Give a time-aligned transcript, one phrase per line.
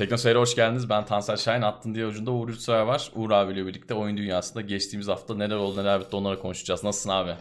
[0.00, 0.88] Tekno Seyir'e hoş geldiniz.
[0.88, 1.62] Ben Tansel Şahin.
[1.62, 3.10] Attın diye ucunda Uğur Yurtsever var.
[3.14, 6.84] Uğur abiyle birlikte oyun dünyasında geçtiğimiz hafta neler oldu neler bitti onlara konuşacağız.
[6.84, 7.34] Nasılsın abi?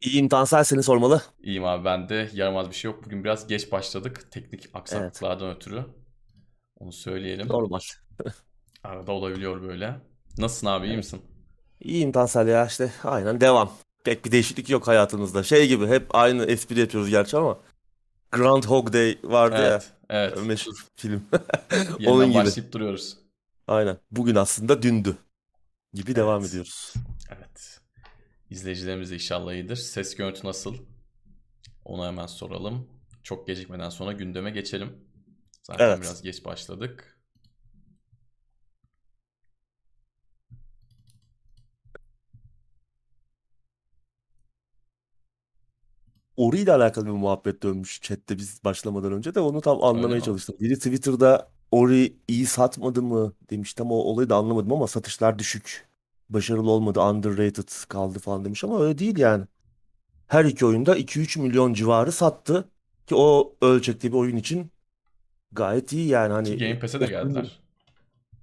[0.00, 1.22] İyiyim Tansel seni sormalı.
[1.42, 2.30] İyiyim abi ben de.
[2.32, 3.04] Yaramaz bir şey yok.
[3.04, 4.28] Bugün biraz geç başladık.
[4.30, 5.84] Teknik aksaklıklardan ötürü.
[6.78, 7.48] Onu söyleyelim.
[7.48, 7.80] Normal.
[8.84, 9.96] Arada olabiliyor böyle.
[10.38, 11.22] Nasılsın abi iyi misin?
[11.80, 13.72] İyiyim Tansel ya işte aynen devam.
[14.04, 15.42] Pek bir değişiklik yok hayatımızda.
[15.42, 17.58] Şey gibi hep aynı espri yapıyoruz gerçi ama
[18.32, 19.70] Groundhog Day vardı Evet.
[20.10, 20.46] ya Evet.
[20.46, 21.22] meşhur film.
[22.06, 22.34] Onun gibi.
[22.38, 23.18] başlayıp duruyoruz.
[23.66, 23.98] Aynen.
[24.10, 25.16] Bugün aslında dündü
[25.94, 26.50] gibi devam Evet.
[26.50, 26.94] ediyoruz.
[27.30, 27.80] Evet.
[28.50, 29.76] İzleyicilerimiz de inşallah iyidir.
[29.76, 30.76] Ses görüntü nasıl?
[31.84, 32.88] Onu hemen soralım.
[33.22, 34.96] Çok gecikmeden sonra gündeme geçelim.
[35.62, 36.00] Zaten Evet.
[36.00, 37.19] biraz geç başladık.
[46.40, 50.16] Ori ile alakalı bir muhabbet dönmüş chatte biz başlamadan önce de onu tam Öyle anlamaya
[50.16, 50.22] mi?
[50.22, 50.56] çalıştım.
[50.60, 53.74] Biri Twitter'da Ori iyi satmadı mı demiş.
[53.74, 55.88] Tam o olayı da anlamadım ama satışlar düşük.
[56.30, 59.44] Başarılı olmadı, underrated kaldı falan demiş ama öyle değil yani.
[60.26, 62.68] Her iki oyunda 2-3 milyon civarı sattı
[63.06, 64.70] ki o ölçekte bir oyun için
[65.52, 67.60] gayet iyi yani hani Game Pass'e de geldiler.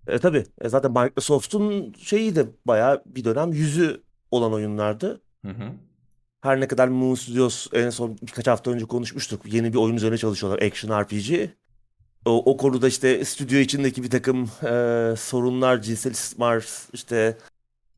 [0.07, 5.22] e tabii e, zaten Microsoft'un şeyi de bayağı bir dönem yüzü olan oyunlardı.
[5.45, 5.72] Hı hı.
[6.48, 9.42] Her ne kadar Moon Studios en son birkaç hafta önce konuşmuştuk.
[9.45, 10.62] Yeni bir oyun üzerine çalışıyorlar.
[10.62, 11.50] Action RPG.
[12.26, 17.38] O, o konuda işte stüdyo içindeki bir takım e, sorunlar, cinsel istismar, işte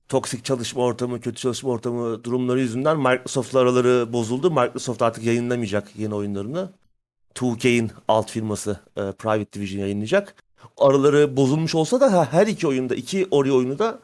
[0.08, 4.52] toksik çalışma ortamı, kötü çalışma ortamı durumları yüzünden Microsoft'la araları bozuldu.
[4.52, 6.70] Microsoft artık yayınlamayacak yeni oyunlarını.
[7.36, 10.36] 2K'in alt firması e, Private Division yayınlayacak.
[10.78, 14.00] Araları bozulmuş olsa da her iki oyunda, iki Ori oyunu da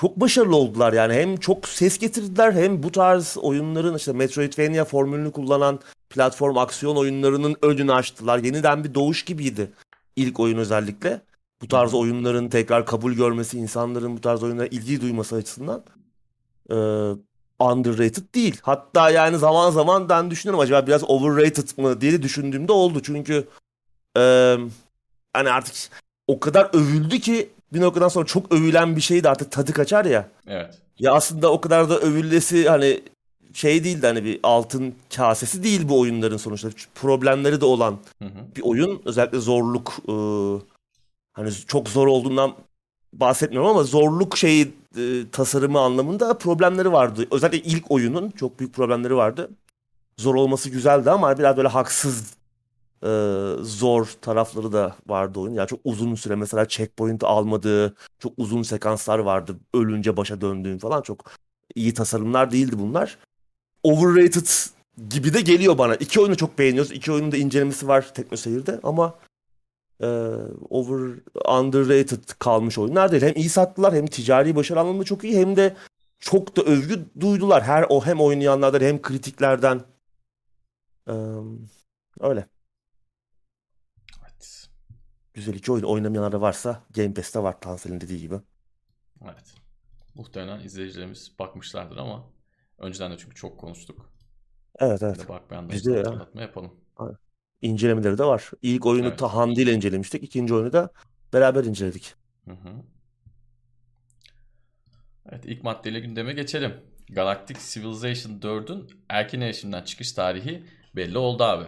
[0.00, 1.14] çok başarılı oldular yani.
[1.14, 7.56] Hem çok ses getirdiler hem bu tarz oyunların işte Metroidvania formülünü kullanan platform aksiyon oyunlarının
[7.62, 8.38] önünü açtılar.
[8.38, 9.70] Yeniden bir doğuş gibiydi
[10.16, 11.20] ilk oyun özellikle.
[11.62, 15.82] Bu tarz oyunların tekrar kabul görmesi, insanların bu tarz oyunlara ilgi duyması açısından
[16.70, 16.74] e,
[17.58, 18.60] underrated değil.
[18.62, 23.00] Hatta yani zaman zaman ben düşünüyorum acaba biraz overrated mı diye de düşündüğümde oldu.
[23.02, 23.48] Çünkü
[24.16, 24.20] e,
[25.32, 25.74] hani artık
[26.26, 30.04] o kadar övüldü ki bir noktadan sonra çok övülen bir şey de artık tadı kaçar
[30.04, 30.28] ya.
[30.46, 30.78] Evet.
[30.98, 33.00] Ya aslında o kadar da övülmesi hani
[33.52, 36.68] şey değildi hani bir altın kasesi değil bu oyunların sonuçta.
[36.94, 38.56] Problemleri de olan Hı hı.
[38.56, 39.02] bir oyun.
[39.04, 40.14] Özellikle zorluk e,
[41.32, 42.54] hani çok zor olduğundan
[43.12, 47.26] bahsetmiyorum ama zorluk şeyi e, tasarımı anlamında problemleri vardı.
[47.30, 49.50] Özellikle ilk oyunun çok büyük problemleri vardı.
[50.18, 52.34] Zor olması güzeldi ama biraz böyle haksız
[53.04, 53.10] e,
[53.62, 55.54] zor tarafları da vardı oyun.
[55.54, 59.56] Yani çok uzun süre mesela checkpoint almadığı çok uzun sekanslar vardı.
[59.74, 61.30] Ölünce başa döndüğün falan çok
[61.74, 63.18] iyi tasarımlar değildi bunlar.
[63.82, 64.46] Overrated
[65.08, 65.94] gibi de geliyor bana.
[65.94, 66.92] İki oyunu çok beğeniyoruz.
[66.92, 69.14] İki oyunun da incelemesi var Tekno Seyir'de ama
[70.00, 70.06] e,
[70.70, 71.00] over
[71.58, 73.22] underrated kalmış oyunlar değil.
[73.22, 75.76] Hem iyi sattılar hem ticari başarı anlamında çok iyi hem de
[76.20, 77.62] çok da övgü duydular.
[77.62, 79.80] Her o hem oynayanlardan hem kritiklerden.
[81.08, 81.14] E,
[82.20, 82.46] öyle.
[85.30, 85.34] Evet.
[85.34, 88.40] Güzel iki oyun oynamayanlar da varsa Game Pass'te var Tansel'in dediği gibi.
[89.24, 89.54] Evet.
[90.14, 92.26] Muhtemelen izleyicilerimiz bakmışlardır ama
[92.78, 94.12] önceden de çünkü çok konuştuk.
[94.78, 95.28] Evet evet.
[95.28, 96.04] bakmayanlar için de ya.
[96.04, 96.72] hatırlatma yapalım.
[97.62, 98.50] İncelemeleri de var.
[98.62, 99.18] İlk oyunu Evet.
[99.18, 100.22] ta Hamdi ile incelemiştik.
[100.22, 100.92] İkinci oyunu da
[101.32, 102.14] beraber inceledik.
[102.44, 102.82] Hı hı.
[105.28, 106.74] Evet ilk maddeyle gündeme geçelim.
[107.10, 111.64] Galactic Civilization 4'ün erken erişimden çıkış tarihi belli oldu abi.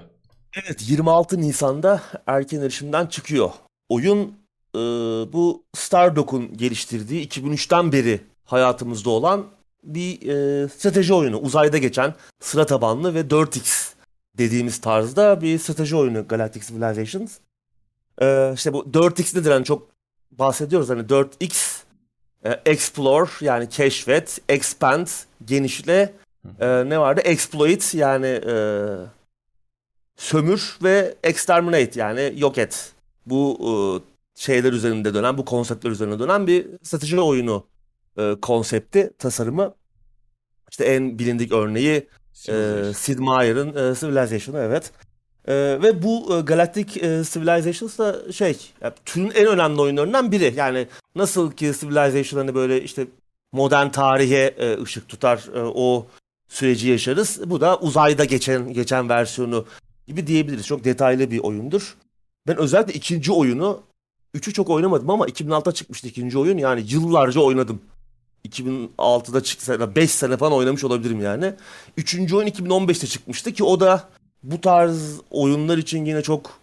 [0.55, 3.51] Evet 26 Nisan'da erken erişimden çıkıyor.
[3.89, 4.35] Oyun
[4.75, 4.79] e,
[5.33, 9.47] bu Stardock'un geliştirdiği 2003'ten beri hayatımızda olan
[9.85, 11.37] bir e, strateji oyunu.
[11.39, 13.93] Uzayda geçen sıra tabanlı ve 4X
[14.39, 17.39] dediğimiz tarzda bir strateji oyunu Galactic Civilizations.
[18.23, 19.89] E, işte bu 4X nedir hani çok
[20.31, 21.83] bahsediyoruz hani 4X
[22.45, 25.07] e, Explore yani keşfet, Expand
[25.45, 26.13] genişle
[26.61, 27.21] e, ne vardı?
[27.21, 28.55] Exploit yani e,
[30.23, 32.93] sömür ve exterminate yani yok et.
[33.27, 33.73] Bu e,
[34.41, 37.67] şeyler üzerinde dönen, bu konseptler üzerine dönen bir strateji oyunu
[38.19, 39.75] e, konsepti, tasarımı.
[40.71, 42.09] İşte en bilindik örneği
[42.49, 42.83] e.
[42.97, 44.93] Sid Meier'ın e, Civilization'ı evet.
[45.49, 50.55] E, ve bu e, Galactic e, Civilizations da şey, yani türün en önemli oyunlarından biri.
[50.57, 50.87] Yani
[51.17, 53.07] nasıl ki Civilization hani böyle işte
[53.53, 56.07] modern tarihe e, ışık tutar, e, o
[56.49, 57.41] süreci yaşarız.
[57.47, 59.67] Bu da uzayda geçen geçen versiyonu
[60.07, 60.67] gibi diyebiliriz.
[60.67, 61.97] Çok detaylı bir oyundur.
[62.47, 63.81] Ben özellikle ikinci oyunu,
[64.35, 66.59] üçü çok oynamadım ama 2006'da çıkmıştı ikinci oyun.
[66.59, 67.81] Yani yıllarca oynadım.
[68.49, 69.91] 2006'da çıktı.
[69.97, 71.55] 5 sene falan oynamış olabilirim yani.
[71.97, 74.09] Üçüncü oyun 2015'te çıkmıştı ki o da
[74.43, 76.61] bu tarz oyunlar için yine çok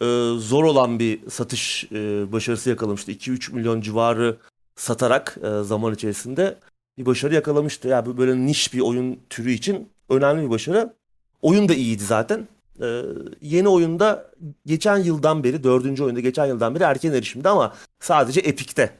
[0.00, 0.04] e,
[0.38, 3.12] zor olan bir satış e, başarısı yakalamıştı.
[3.12, 4.36] 2-3 milyon civarı
[4.76, 6.58] satarak e, zaman içerisinde
[6.98, 7.88] bir başarı yakalamıştı.
[7.88, 10.94] Ya yani böyle niş bir oyun türü için önemli bir başarı.
[11.42, 12.48] Oyun da iyiydi zaten.
[12.82, 13.02] Ee,
[13.40, 14.30] yeni oyunda
[14.66, 18.90] geçen yıldan beri, dördüncü oyunda geçen yıldan beri erken erişimde ama sadece Epic'te.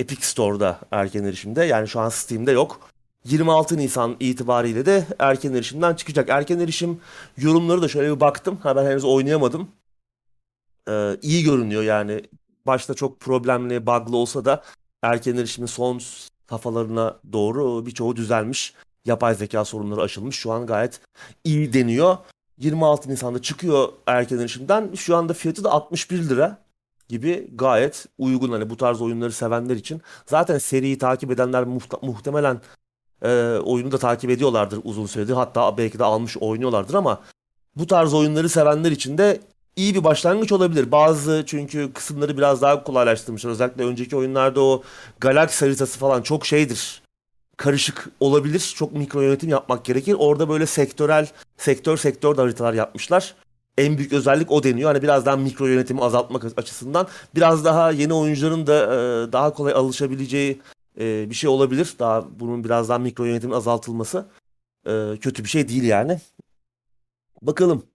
[0.00, 1.64] Epic Store'da erken erişimde.
[1.64, 2.80] Yani şu an Steam'de yok.
[3.24, 6.28] 26 Nisan itibariyle de erken erişimden çıkacak.
[6.28, 7.00] Erken erişim
[7.36, 8.58] yorumları da şöyle bir baktım.
[8.62, 9.68] Ha ben henüz oynayamadım.
[10.88, 12.22] Ee, iyi görünüyor yani.
[12.66, 14.62] Başta çok problemli, bug'lı olsa da
[15.02, 16.00] erken erişimin son
[16.50, 18.74] safhalarına doğru birçoğu düzelmiş.
[19.04, 20.36] Yapay zeka sorunları aşılmış.
[20.36, 21.00] Şu an gayet
[21.44, 22.16] iyi deniyor.
[22.58, 24.90] 26 Nisan'da çıkıyor erken erişimden.
[24.94, 26.58] Şu anda fiyatı da 61 lira
[27.08, 28.52] gibi gayet uygun.
[28.52, 30.02] Hani bu tarz oyunları sevenler için.
[30.26, 32.60] Zaten seriyi takip edenler muhte- muhtemelen
[33.22, 35.32] e, oyunu da takip ediyorlardır uzun süredir.
[35.32, 37.20] Hatta belki de almış oynuyorlardır ama
[37.76, 39.40] bu tarz oyunları sevenler için de
[39.76, 40.92] iyi bir başlangıç olabilir.
[40.92, 43.50] Bazı çünkü kısımları biraz daha kolaylaştırmışlar.
[43.50, 44.82] Özellikle önceki oyunlarda o
[45.20, 47.03] galaksi haritası falan çok şeydir.
[47.56, 48.74] Karışık olabilir.
[48.76, 50.16] Çok mikro yönetim yapmak gerekir.
[50.18, 53.34] Orada böyle sektörel, sektör sektör haritalar yapmışlar.
[53.78, 54.92] En büyük özellik o deniyor.
[54.92, 57.08] Hani biraz daha mikro yönetimi azaltmak açısından.
[57.34, 60.60] Biraz daha yeni oyuncuların da e, daha kolay alışabileceği
[61.00, 61.94] e, bir şey olabilir.
[61.98, 64.26] Daha bunun biraz daha mikro yönetimin azaltılması
[64.86, 66.20] e, kötü bir şey değil yani.
[67.42, 67.86] Bakalım.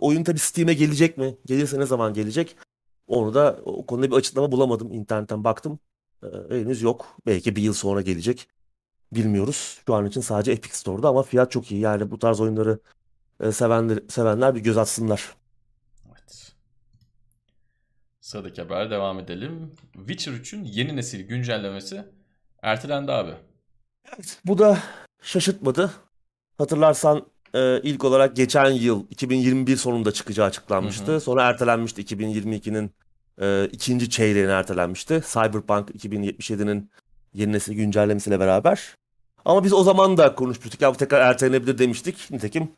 [0.00, 1.36] Oyun tabi Steam'e gelecek mi?
[1.46, 2.56] Gelirse ne zaman gelecek?
[3.06, 4.92] Onu da o konuda bir açıklama bulamadım.
[4.92, 5.78] İnternetten baktım.
[6.48, 7.06] Henüz yok.
[7.26, 8.48] Belki bir yıl sonra gelecek.
[9.14, 9.80] Bilmiyoruz.
[9.86, 11.80] Şu an için sadece Epic Store'da ama fiyat çok iyi.
[11.80, 12.78] Yani bu tarz oyunları
[13.40, 15.34] e, sevenler, sevenler bir göz atsınlar.
[16.08, 16.52] Evet.
[18.20, 19.74] Sıradaki habere devam edelim.
[19.92, 22.04] Witcher 3'ün yeni nesil güncellemesi
[22.62, 23.32] ertelendi abi.
[24.14, 24.78] Evet, bu da
[25.22, 25.92] şaşırtmadı.
[26.58, 31.12] Hatırlarsan e, ilk olarak geçen yıl 2021 sonunda çıkacağı açıklanmıştı.
[31.12, 31.20] Hı hı.
[31.20, 32.90] Sonra ertelenmişti 2022'nin
[33.40, 35.22] e, ikinci çeyreğine ertelenmişti.
[35.32, 36.90] Cyberpunk 2077'nin
[37.34, 38.94] yeni nesil güncellemesiyle beraber.
[39.44, 40.80] Ama biz o zaman da konuşmuştuk.
[40.80, 42.30] Ya bu tekrar ertelenebilir demiştik.
[42.30, 42.68] Nitekim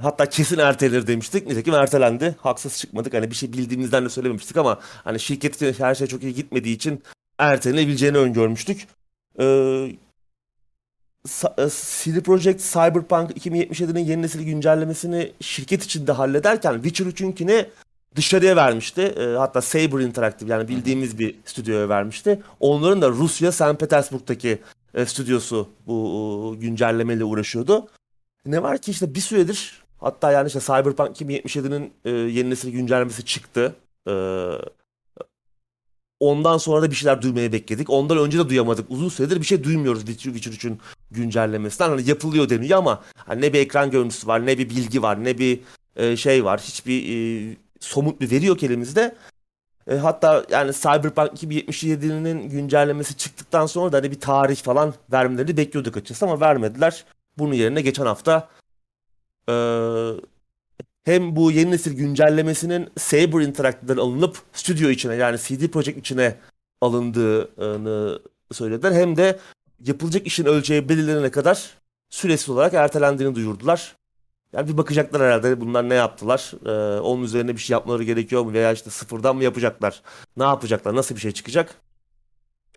[0.00, 1.46] hatta kesin ertelenir demiştik.
[1.46, 2.36] Nitekim ertelendi.
[2.40, 3.14] Haksız çıkmadık.
[3.14, 7.02] Hani bir şey bildiğimizden de söylememiştik ama hani şirketin her şey çok iyi gitmediği için
[7.38, 8.86] ertelenebileceğini öngörmüştük.
[9.38, 9.44] Ee,
[11.58, 17.66] e, CD Projekt Cyberpunk 2077'nin yeni nesil güncellemesini şirket içinde hallederken Witcher 3'ünkini
[18.16, 19.02] dışarıya vermişti.
[19.02, 22.42] E, hatta Saber Interactive yani bildiğimiz bir stüdyoya vermişti.
[22.60, 23.80] Onların da Rusya, St.
[23.80, 24.58] Petersburg'daki
[24.94, 27.88] e, stüdyosu bu e, güncellemeyle uğraşıyordu.
[28.46, 33.24] Ne var ki işte bir süredir hatta yani işte Cyberpunk 2077'nin e, yeni nesil güncellemesi
[33.24, 33.76] çıktı.
[34.08, 34.12] E,
[36.20, 37.90] ondan sonra da bir şeyler duymaya bekledik.
[37.90, 38.90] Ondan önce de duyamadık.
[38.90, 41.88] Uzun süredir bir şey duymuyoruz Witcher, Witcher 3'ün güncellemesinden.
[41.88, 45.38] Hani yapılıyor deniyor ama hani ne bir ekran görüntüsü var, ne bir bilgi var, ne
[45.38, 45.60] bir
[45.96, 46.60] e, şey var.
[46.60, 49.16] Hiçbir somut bir veri yok elimizde.
[49.90, 55.96] E, hatta yani Cyberpunk 2077'nin güncellemesi çıktıktan sonra da hani bir tarih falan vermelerini bekliyorduk
[55.96, 57.04] açıkçası ama vermediler.
[57.38, 58.48] Bunun yerine geçen hafta
[59.48, 59.54] e,
[61.04, 66.36] hem bu yeni nesil güncellemesinin Saber Interactive'den alınıp stüdyo içine yani CD Projekt içine
[66.80, 68.20] alındığını
[68.52, 68.92] söylediler.
[68.92, 69.38] Hem de
[69.84, 71.70] yapılacak işin ölçeği belirlenene kadar
[72.10, 73.96] süresiz olarak ertelendiğini duyurdular.
[74.52, 76.52] Yani bir bakacaklar herhalde bunlar ne yaptılar.
[76.66, 80.02] Ee, onun üzerine bir şey yapmaları gerekiyor mu veya işte sıfırdan mı yapacaklar?
[80.36, 80.94] Ne yapacaklar?
[80.94, 81.74] Nasıl bir şey çıkacak?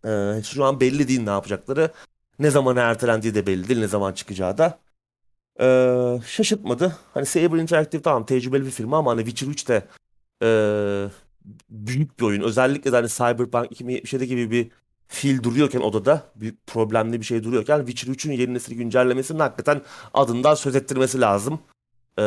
[0.06, 1.92] Ee, şu an belli değil ne yapacakları.
[2.40, 3.80] Ne zaman ertelendiği de belli değil.
[3.80, 4.80] Ne zaman çıkacağı da.
[5.62, 6.98] Ee, şaşırtmadı.
[7.14, 9.88] Hani Saber Interactive tamam tecrübeli bir firma ama hani Witcher 3 de
[10.44, 10.48] e,
[11.70, 12.42] büyük bir oyun.
[12.42, 14.72] Özellikle de hani Cyberpunk 2077 gibi bir
[15.08, 19.82] fil duruyorken odada büyük problemli bir şey duruyorken Witcher 3'ün yeni nesil güncellemesinin hakikaten
[20.14, 21.60] adından söz ettirmesi lazım.
[22.20, 22.24] Ee,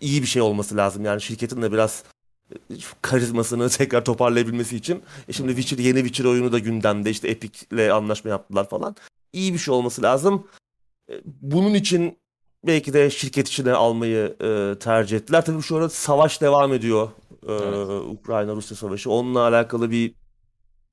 [0.00, 1.04] iyi bir şey olması lazım.
[1.04, 2.04] Yani şirketin de biraz
[2.52, 2.54] e,
[3.02, 5.02] karizmasını tekrar toparlayabilmesi için.
[5.28, 7.10] E şimdi Witcher yeni Witcher oyunu da gündemde.
[7.10, 8.96] işte Epic'le anlaşma yaptılar falan.
[9.32, 10.46] İyi bir şey olması lazım.
[11.10, 12.18] E, bunun için
[12.66, 15.44] belki de şirket içine almayı e, tercih ettiler.
[15.44, 17.08] Tabii şu arada savaş devam ediyor.
[17.48, 17.88] E, evet.
[17.88, 19.10] Ukrayna-Rusya savaşı.
[19.10, 20.14] Onunla alakalı bir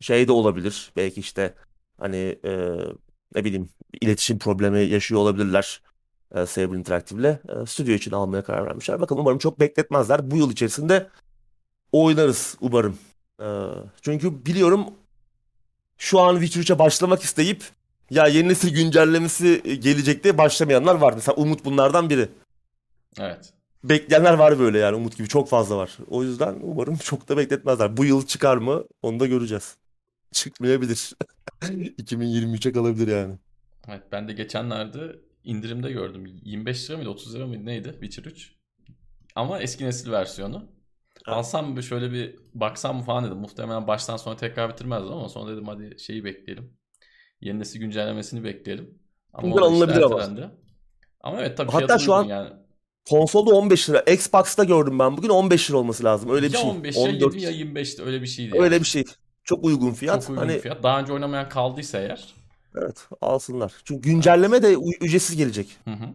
[0.06, 0.92] şey de olabilir.
[0.96, 1.54] Belki işte
[2.00, 2.52] hani e,
[3.36, 3.70] ne bileyim
[4.02, 5.82] iletişim problemi yaşıyor olabilirler
[6.36, 7.40] e, Saber Interactive'le.
[7.50, 9.02] E, stüdyo için almaya karar vermişler.
[9.02, 10.32] Bakalım umarım çok bekletmezler.
[10.32, 11.10] Bu yıl içerisinde
[11.92, 12.98] oynarız umarım.
[13.42, 13.48] E,
[14.02, 14.86] çünkü biliyorum
[15.98, 17.64] şu an Witcher 3'e başlamak isteyip
[18.10, 21.14] ya yeni nesil güncellemesi gelecek diye başlamayanlar var.
[21.14, 22.30] Mesela Umut bunlardan biri.
[23.20, 23.54] Evet.
[23.84, 25.98] Bekleyenler var böyle yani Umut gibi çok fazla var.
[26.10, 27.98] O yüzden umarım çok da bekletmezler.
[27.98, 29.78] Bu yıl çıkar mı onu da göreceğiz
[30.36, 31.14] çıkmayabilir.
[31.62, 33.36] 2023'e kalabilir yani.
[33.88, 36.26] Evet ben de geçenlerde indirimde gördüm.
[36.44, 38.56] 25 lira mıydı 30 lira mıydı neydi Witcher 3?
[39.36, 40.72] Ama eski nesil versiyonu.
[41.28, 43.38] alsam bir şöyle bir baksam mı falan dedim.
[43.38, 46.78] Muhtemelen baştan sonra tekrar bitirmezdim ama sonra dedim hadi şeyi bekleyelim.
[47.42, 49.00] Yeni nesil güncellemesini bekleyelim.
[49.34, 50.52] Ama işte alınabilir ama.
[51.22, 52.50] Ama evet tabii Hatta şu an yani.
[53.10, 54.00] Konsolda 15 lira.
[54.00, 56.30] Xbox'ta gördüm ben bugün 15 lira olması lazım.
[56.30, 56.70] Öyle bir ya şey.
[56.70, 58.84] 15 ya 14 20 ya 25'ti öyle bir şeydi öyle yani.
[58.84, 59.04] bir şey.
[59.46, 60.22] Çok uygun fiyat.
[60.22, 60.84] Çok uygun hani fiyat.
[60.84, 62.34] Daha önce oynamayan kaldıysa eğer.
[62.78, 63.74] evet alsınlar.
[63.84, 64.04] Çünkü Evet.
[64.04, 65.78] güncelleme de u- ücretsiz gelecek.
[65.86, 66.06] Hı hı.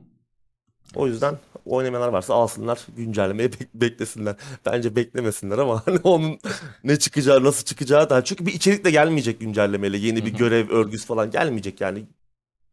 [0.97, 1.13] O Evet.
[1.15, 4.37] yüzden oynamayanlar varsa alsınlar, güncellemeyi bek- beklesinler.
[4.67, 6.39] Bence beklemesinler ama hani onun
[6.85, 9.97] ne çıkacağı, nasıl çıkacağı da çünkü bir içerik de gelmeyecek güncellemeyle.
[9.99, 12.07] Yeni bir görev örgüsü falan gelmeyecek yani.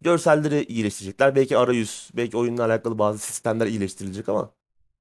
[0.02, 1.36] Görselleri iyileştirecekler.
[1.36, 4.52] Belki arayüz, belki oyunla alakalı bazı sistemler iyileştirilecek ama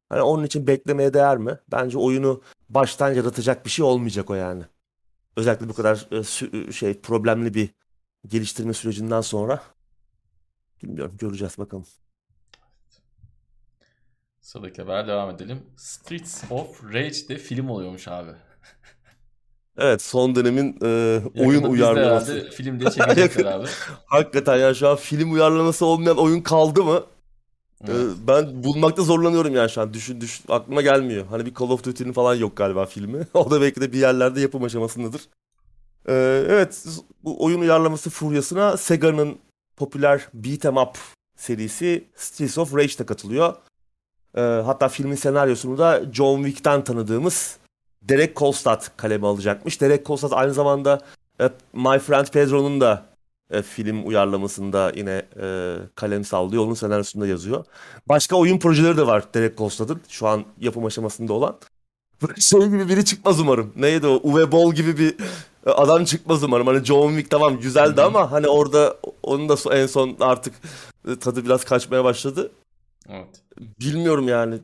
[0.09, 1.59] hani onun için beklemeye değer mi?
[1.73, 4.63] Bence oyunu baştan yaratacak bir şey olmayacak o yani.
[5.37, 7.71] Özellikle bu kadar e, sü- şey problemli bir
[8.27, 9.63] geliştirme sürecinden sonra
[10.83, 11.87] bilmiyorum göreceğiz bakalım.
[14.41, 15.67] Sıradaki haber devam edelim.
[15.77, 18.31] Streets of Rage'de film oluyormuş abi.
[19.79, 22.33] Evet son dönemin e, oyun Yakında de uyarlaması.
[22.33, 23.69] herhalde film diye çekecekler abi.
[24.07, 27.07] Hakikaten ya şu an film uyarlaması olmayan oyun kaldı mı?
[27.89, 28.17] E, Evet.
[28.29, 29.95] ben bulmakta zorlanıyorum yani şu an.
[29.95, 31.27] Düşün düşün aklıma gelmiyor.
[31.27, 33.27] Hani bir Call of Duty'nin falan yok galiba filmi.
[33.35, 35.21] O da belki de bir yerlerde yapım aşamasındadır.
[36.09, 36.13] E,
[36.49, 36.85] evet
[37.25, 39.39] bu oyun uyarlaması furyasına Sega'nın
[39.77, 40.99] popüler beat 'em up
[41.37, 43.55] serisi Streets of Rage'de katılıyor.
[44.37, 47.57] E, hatta filmin senaryosunu da John Wick'ten tanıdığımız
[48.03, 49.81] Derek Kolstad kaleme alacakmış.
[49.81, 51.01] Derek Kolstad aynı zamanda
[51.41, 53.07] e, My Friend Pedro'nun da
[53.51, 56.65] e, film uyarlamasında yine e, kalem sallıyor.
[56.65, 57.65] Onun senaryosunda yazıyor.
[58.09, 61.57] Başka oyun projeleri de var Derek Kolstad'ın şu an yapım aşamasında olan.
[62.39, 63.73] Şey gibi biri çıkmaz umarım.
[63.77, 64.21] Neydi o?
[64.23, 65.17] Uwe Boll gibi bir
[65.67, 66.67] e, adam çıkmaz umarım.
[66.67, 68.07] Hani John Wick tamam güzeldi Hı hı.
[68.07, 70.55] ama hani orada onun da en son artık
[71.09, 72.53] e, tadı biraz kaçmaya başladı.
[73.09, 73.43] Evet.
[73.81, 74.59] Bilmiyorum yani.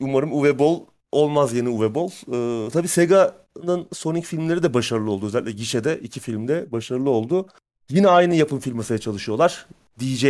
[0.00, 0.80] Umarım Uwe Boll
[1.12, 2.10] olmaz yeni Uwe Boll.
[2.10, 5.26] Ee, tabii Sega'nın Sonic filmleri de başarılı oldu.
[5.26, 7.46] Özellikle gişede iki filmde başarılı oldu.
[7.90, 9.66] Yine aynı yapım firmasıyla çalışıyorlar.
[10.00, 10.24] DJ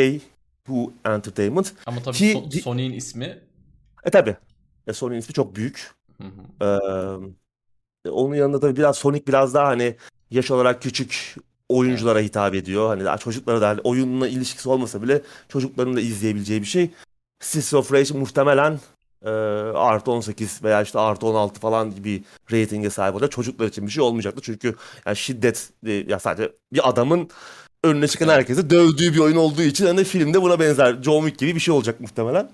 [0.67, 1.73] Who Entertainment.
[1.87, 3.39] Ama tabii Ki So- Sony'in ismi
[4.05, 4.37] E tabii.
[4.87, 5.91] E, Sony'nin ismi çok büyük.
[6.23, 7.33] Hı hı.
[8.05, 9.97] Ee, onun yanında tabii biraz Sonic biraz daha hani
[10.31, 11.35] yaş olarak küçük
[11.69, 12.89] oyunculara hitap ediyor.
[12.89, 16.91] Hani daha çocuklara da hani oyunla ilişkisi olmasa bile çocukların da izleyebileceği bir şey.
[17.41, 18.81] Streets of Rage muhtemelen
[19.27, 19.31] e,
[19.75, 23.33] artı 18 veya işte artı 16 falan gibi ratinge sahip olacak.
[23.33, 24.41] Çocuklar için bir şey olmayacaktı.
[24.45, 24.75] Çünkü
[25.07, 27.29] yani şiddet e, ya sadece bir adamın
[27.85, 31.55] önüne çıkan herkese dövdüğü bir oyun olduğu için hani filmde buna benzer John Wick gibi
[31.55, 32.51] bir şey olacak muhtemelen.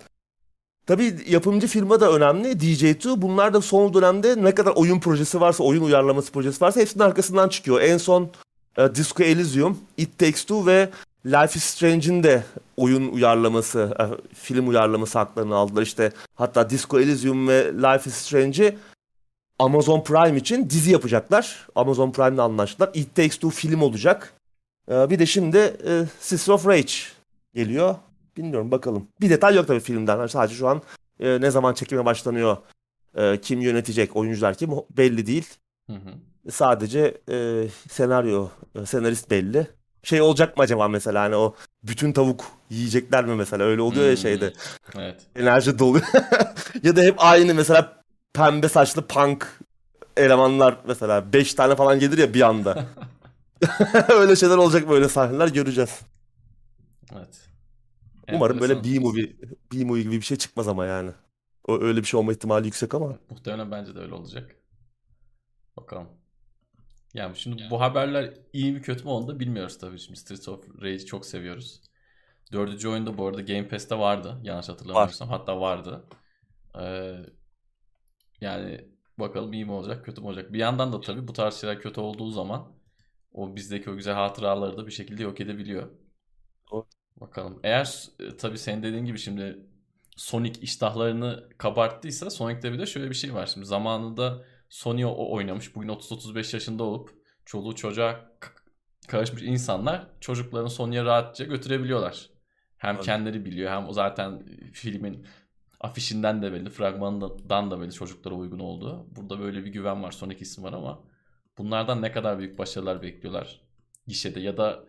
[0.86, 2.48] Tabii yapımcı firma da önemli.
[2.48, 7.04] DJ2 bunlar da son dönemde ne kadar oyun projesi varsa, oyun uyarlaması projesi varsa hepsinin
[7.04, 7.80] arkasından çıkıyor.
[7.80, 8.30] En son
[8.78, 10.90] e, Disco Elysium, It Takes Two ve
[11.26, 12.44] Life is Strange'in de
[12.76, 15.82] oyun uyarlaması, e, film uyarlaması haklarını aldılar.
[15.82, 18.78] İşte hatta Disco Elysium ve Life is Strange'i
[19.58, 21.66] Amazon Prime için dizi yapacaklar.
[21.74, 22.90] Amazon Prime'le anlaştılar.
[22.94, 24.34] It Takes Two film olacak.
[24.90, 26.92] E, bir de şimdi e, Streets of Rage
[27.54, 27.94] geliyor.
[28.36, 29.08] Bilmiyorum bakalım.
[29.20, 30.16] Bir detay yok tabii filmden.
[30.16, 30.82] Yani Sadece şu an
[31.20, 32.56] ne zaman çekime başlanıyor,
[33.42, 35.46] kim yönetecek, oyuncular kim belli değil.
[35.90, 36.50] Hı hı.
[36.50, 37.20] Sadece
[37.90, 38.48] senaryo,
[38.84, 39.66] senarist belli.
[40.04, 44.10] Şey olacak mı acaba mesela hani o bütün tavuk yiyecekler mi mesela öyle oluyor ya
[44.10, 44.16] Hmm.
[44.16, 44.52] şeyde
[44.96, 45.20] Evet.
[45.36, 46.00] enerji dolu.
[46.82, 49.58] ya da hep aynı mesela pembe saçlı punk
[50.16, 52.86] elemanlar mesela 5 tane falan gelir ya bir anda.
[54.08, 56.00] öyle şeyler olacak böyle sahneler göreceğiz.
[57.16, 57.48] Evet.
[58.32, 59.00] Umarım böyle Enteresan.
[59.02, 59.32] B-movie,
[59.72, 61.10] B-movie gibi bir şey çıkmaz ama yani.
[61.68, 63.18] O öyle bir şey olma ihtimali yüksek ama.
[63.30, 64.50] Muhtemelen bence de öyle olacak.
[65.76, 66.08] Bakalım.
[67.14, 69.98] Yani şimdi bu haberler iyi mi kötü mü onu da bilmiyoruz tabii.
[69.98, 71.80] Şimdi Streets of Rage'i çok seviyoruz.
[72.52, 74.40] Dördüncü oyunda bu arada Game Pass'te vardı.
[74.42, 75.28] Yanlış hatırlamıyorsam.
[75.28, 76.04] Hatta vardı.
[76.78, 77.16] Ee,
[78.40, 78.88] yani
[79.18, 80.52] bakalım iyi mi olacak kötü mü olacak.
[80.52, 82.72] Bir yandan da tabii bu tarz şeyler kötü olduğu zaman
[83.32, 85.90] o bizdeki o güzel hatıraları da bir şekilde yok edebiliyor.
[86.72, 86.86] Doğru.
[87.16, 87.60] Bakalım.
[87.62, 89.58] Eğer e, tabii senin dediğin gibi şimdi
[90.16, 93.46] Sonic iştahlarını kabarttıysa Sonic'te bir de şöyle bir şey var.
[93.46, 95.74] Şimdi zamanında Sony o oynamış.
[95.74, 97.10] Bugün 30-35 yaşında olup
[97.44, 98.32] çoluğu çocuğa
[99.08, 102.30] karışmış insanlar çocuklarını Sony'e rahatça götürebiliyorlar.
[102.76, 103.06] Hem Tabii.
[103.06, 105.26] kendileri biliyor hem o zaten filmin
[105.80, 109.06] afişinden de belli, fragmanından da belli çocuklara uygun olduğu.
[109.16, 110.12] Burada böyle bir güven var.
[110.12, 111.04] Sonic ismi var ama
[111.58, 113.60] bunlardan ne kadar büyük başarılar bekliyorlar
[114.06, 114.84] gişede ya da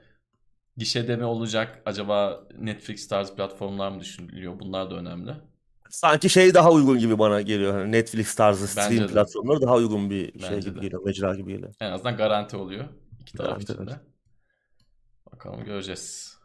[0.77, 4.59] gişede mi olacak acaba Netflix tarzı platformlar mı düşünülüyor?
[4.59, 5.31] Bunlar da önemli.
[5.93, 7.73] Sanki şey daha uygun gibi bana geliyor.
[7.73, 9.07] Hani Netflix tarzı stream Bence de.
[9.07, 10.85] platformları daha uygun bir şey Bence gibi de.
[10.85, 11.05] geliyor.
[11.05, 11.73] Mecra gibi geliyor.
[11.79, 12.85] En azından garanti oluyor
[13.19, 13.79] iki taraf için de.
[13.83, 13.95] evet.
[15.33, 16.37] Bakalım göreceğiz.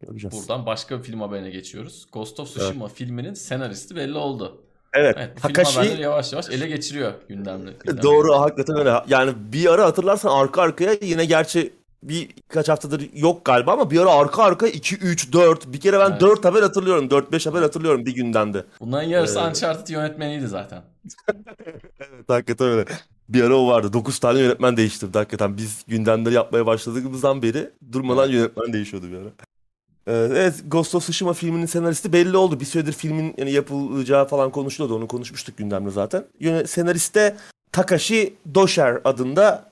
[0.00, 0.34] Göreceğiz.
[0.36, 2.06] Buradan başka bir film haberine geçiyoruz.
[2.12, 4.64] Ghost of Tsushima filminin senaristi belli oldu.
[4.94, 5.16] Evet.
[5.18, 7.76] Evet, haberleri yavaş yavaş ele geçiriyor gündemleri.
[7.78, 8.02] gündemleri.
[8.02, 8.94] Doğru hakikaten öyle.
[9.08, 14.10] Yani bir ara hatırlarsan arka arkaya yine gerçi birkaç haftadır yok galiba ama bir ara
[14.10, 16.20] arka arka 2 3 4 bir kere ben Evet.
[16.20, 17.10] 4 haber hatırlıyorum.
[17.10, 18.64] 4 5 haber hatırlıyorum bir gündemde.
[18.80, 20.82] Bunların yarısı Ee, Uncharted yönetmeniydi zaten.
[21.98, 22.84] Evet hakikaten öyle.
[23.28, 23.92] Bir ara o vardı.
[23.92, 25.56] 9 tane yönetmen değiştirdi hakikaten.
[25.56, 29.28] Biz gündemleri yapmaya başladığımızdan beri durmadan yönetmen değişiyordu bir ara.
[30.06, 32.60] Ee, Evet, Ghost of Tsushima filminin senaristi belli oldu.
[32.60, 34.96] Bir süredir filmin yani yapılacağı falan konuşuluyordu.
[34.98, 36.24] Onu konuşmuştuk gündemde zaten.
[36.66, 37.36] Senariste
[37.72, 39.70] Takashi Dosher adında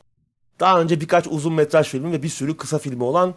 [0.61, 3.35] daha önce birkaç uzun metraj filmi ve bir sürü kısa filmi olan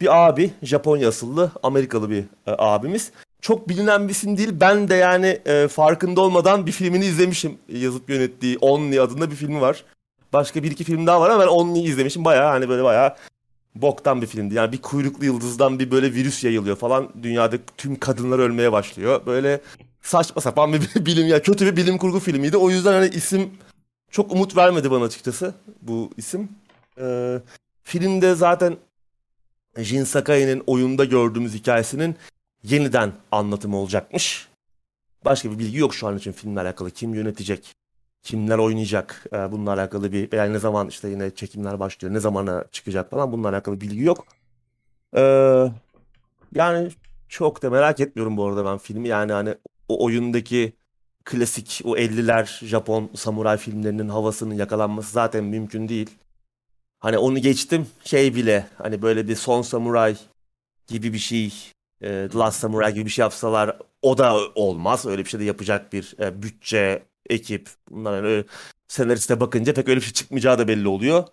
[0.00, 0.50] bir abi.
[0.62, 3.10] Japonya asıllı, Amerikalı bir e, abimiz.
[3.40, 4.50] Çok bilinen bir isim değil.
[4.52, 7.58] Ben de yani e, farkında olmadan bir filmini izlemişim.
[7.68, 9.84] Yazıp yönettiği Only adında bir filmi var.
[10.32, 12.24] Başka bir iki film daha var ama ben Only'yi izlemişim.
[12.24, 13.16] Bayağı hani böyle bayağı
[13.74, 14.54] boktan bir filmdi.
[14.54, 17.08] Yani bir kuyruklu yıldızdan bir böyle virüs yayılıyor falan.
[17.22, 19.20] Dünyada tüm kadınlar ölmeye başlıyor.
[19.26, 19.60] Böyle
[20.02, 22.56] saçma sapan bir bilim ya kötü bir bilim kurgu filmiydi.
[22.56, 23.50] O yüzden hani isim
[24.12, 26.48] çok umut vermedi bana açıkçası bu isim.
[26.98, 27.40] Ee,
[27.82, 28.76] filmde zaten
[29.78, 32.16] Jin Sakai'nin oyunda gördüğümüz hikayesinin
[32.62, 34.48] yeniden anlatımı olacakmış.
[35.24, 36.90] Başka bir bilgi yok şu an için filmle alakalı.
[36.90, 37.74] Kim yönetecek?
[38.22, 39.24] Kimler oynayacak?
[39.32, 43.32] Ee, bununla alakalı bir yani ne zaman işte yine çekimler başlıyor, ne zamana çıkacak falan
[43.32, 44.26] bununla alakalı bilgi yok.
[45.16, 45.70] Ee,
[46.54, 46.90] yani
[47.28, 49.08] çok da merak etmiyorum bu arada ben filmi.
[49.08, 49.54] Yani hani
[49.88, 50.72] o oyundaki
[51.24, 56.10] klasik o 50'ler Japon samuray filmlerinin havasının yakalanması zaten mümkün değil.
[57.00, 60.16] Hani onu geçtim şey bile hani böyle bir Son Samurai
[60.86, 61.46] gibi bir şey
[62.00, 65.06] e, The Last Samurai gibi bir şey yapsalar o da olmaz.
[65.06, 68.44] Öyle bir şey de yapacak bir e, bütçe, ekip bunlar yani öyle
[68.88, 71.24] senariste bakınca pek öyle bir şey çıkmayacağı da belli oluyor.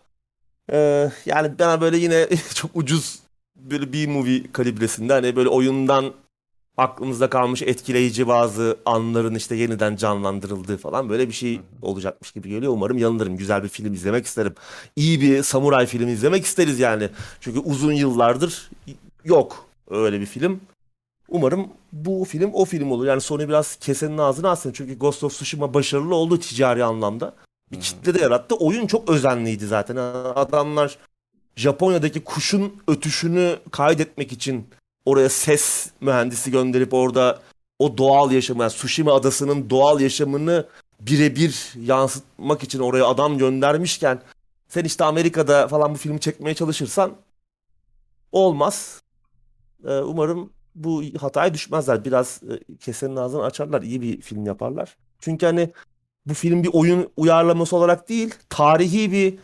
[0.72, 3.20] E, yani bana böyle yine çok ucuz
[3.56, 6.14] böyle bir movie kalibresinde hani böyle oyundan
[6.80, 12.74] aklımızda kalmış etkileyici bazı anların işte yeniden canlandırıldığı falan böyle bir şey olacakmış gibi geliyor.
[12.74, 13.38] Umarım yanılırım.
[13.38, 14.56] Güzel bir film izlemek isterim.
[14.96, 17.10] İyi bir samuray filmi izlemek isteriz yani.
[17.40, 18.70] Çünkü uzun yıllardır
[19.24, 20.62] yok öyle bir film.
[21.28, 23.08] Umarım bu film o film olur.
[23.08, 24.72] Yani Sony biraz kesenin ağzını açsın.
[24.72, 27.36] Çünkü Ghost of Tsushima başarılı oldu ticari anlamda.
[27.72, 28.56] Bir kitle de yarattı.
[28.56, 29.96] Oyun çok özenliydi zaten.
[30.36, 30.98] Adamlar
[31.56, 34.68] Japonya'daki kuşun ötüşünü kaydetmek için
[35.10, 37.42] oraya ses mühendisi gönderip orada
[37.80, 40.68] o doğal yaşamı yani Tsushima adasının doğal yaşamını
[41.00, 44.22] birebir yansıtmak için oraya adam göndermişken
[44.68, 47.14] sen işte Amerika'da falan bu filmi çekmeye çalışırsan
[48.32, 49.02] olmaz.
[49.86, 52.06] Ee, umarım bu hataya düşmezler.
[52.06, 53.82] Biraz e, kesenin ağzını açarlar.
[53.82, 54.98] iyi bir film yaparlar.
[55.20, 55.74] Çünkü hani
[56.26, 59.40] bu film bir oyun uyarlaması olarak değil, tarihi bir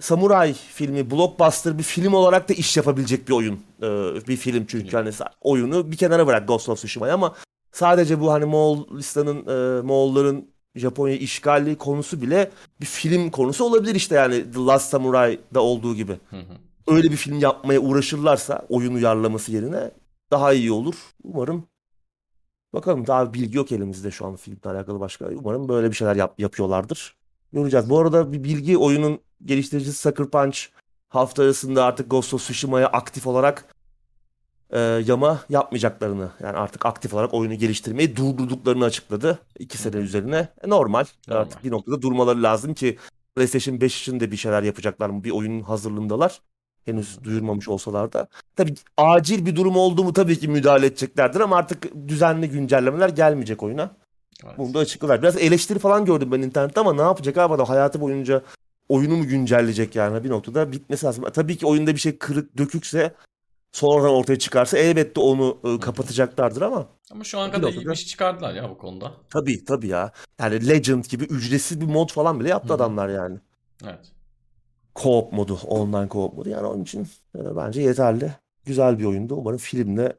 [0.00, 3.60] samuray filmi, blockbuster bir film olarak da iş yapabilecek bir oyun.
[3.82, 3.86] Ee,
[4.28, 7.34] bir film çünkü hani oyunu bir kenara bırak Ghost of Tsushima'yı ama
[7.72, 14.14] sadece bu hani Moğolistan'ın, e, Moğolların Japonya işgali konusu bile bir film konusu olabilir işte
[14.14, 16.12] yani The Last Samurai'da olduğu gibi.
[16.30, 16.96] Hı hı.
[16.96, 19.90] Öyle bir film yapmaya uğraşırlarsa oyun uyarlaması yerine
[20.30, 20.94] daha iyi olur.
[21.22, 21.66] Umarım
[22.74, 25.28] bakalım daha bilgi yok elimizde şu an filmle alakalı başka.
[25.28, 27.15] Umarım böyle bir şeyler yap- yapıyorlardır.
[27.52, 27.90] Göreceğiz.
[27.90, 30.58] Bu arada bir bilgi oyunun geliştiricisi Sucker Punch
[31.08, 33.64] hafta arasında artık Ghost of Tsushima'ya aktif olarak
[34.70, 39.38] e, yama yapmayacaklarını yani artık aktif olarak oyunu geliştirmeyi durdurduklarını açıkladı.
[39.58, 40.48] İki sene üzerine.
[40.64, 41.04] E, normal.
[41.28, 41.40] Normal.
[41.42, 42.98] Artık bir noktada durmaları lazım ki
[43.36, 45.24] PlayStation 5 için de bir şeyler yapacaklar mı?
[45.24, 46.40] Bir oyunun hazırlığındalar.
[46.84, 48.28] Henüz duyurmamış olsalar da.
[48.56, 53.62] Tabii acil bir durum oldu mu tabii ki müdahale edeceklerdir ama artık düzenli güncellemeler gelmeyecek
[53.62, 53.96] oyuna.
[54.44, 54.58] Evet.
[54.58, 55.22] Bunu da açıklılar.
[55.22, 58.42] Biraz eleştiri falan gördüm ben internette ama ne yapacak abi adam hayatı boyunca
[58.88, 61.24] oyunu mu güncelleyecek yani bir noktada bitmesi lazım.
[61.34, 63.14] Tabii ki oyunda bir şey kırık dökükse
[63.72, 68.06] sonradan ortaya çıkarsa elbette onu e, kapatacaklardır ama Ama şu Bir kadar iyi bir iş
[68.06, 69.12] çıkardılar ya bu konuda.
[69.30, 70.12] tabii tabii ya.
[70.40, 72.76] Yani Legend gibi ücretsiz bir mod falan bile yaptı Hı hı.
[72.76, 73.38] adamlar yani.
[73.84, 74.12] Evet.
[74.94, 78.32] Co-op modu, online co-op modu yani onun için e, bence yeterli.
[78.64, 79.34] Güzel bir oyundu.
[79.34, 80.16] Umarım filmle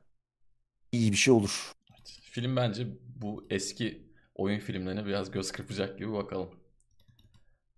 [0.91, 1.71] iyi bir şey olur.
[1.91, 2.19] evet.
[2.21, 2.87] Film bence
[3.21, 4.06] bu eski
[4.37, 6.49] oyun filmlerine biraz göz kırpacak gibi bakalım.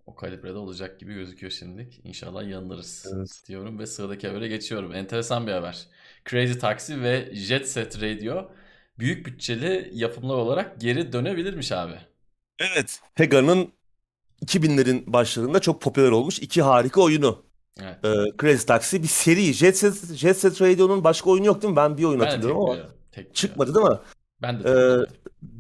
[0.05, 2.01] O kalibrede olacak gibi gözüküyor şimdilik.
[2.03, 3.43] İnşallah yanılırız Evet.
[3.47, 4.95] diyorum ve sıradaki habere geçiyorum.
[4.95, 5.87] Enteresan bir haber.
[6.29, 8.51] Crazy Taxi ve Jet Set Radio
[8.99, 11.95] büyük bütçeli yapımlar olarak geri dönebilirmiş abi.
[12.59, 12.99] Evet.
[13.15, 13.71] Pega'nın
[14.45, 17.45] 2000'lerin başlarında çok popüler olmuş iki harika oyunu.
[17.81, 18.05] Evet.
[18.05, 18.09] Ee,
[18.41, 19.53] Crazy Taxi bir seri.
[19.53, 21.77] Jet Set, Jet Set Radio'nun başka oyunu yok değil mi?
[21.77, 22.77] Ben bir oyun Ben hatırlıyorum ama.
[23.11, 23.97] Tek çıkmadı değil mi?
[24.41, 25.05] Ben de Ee.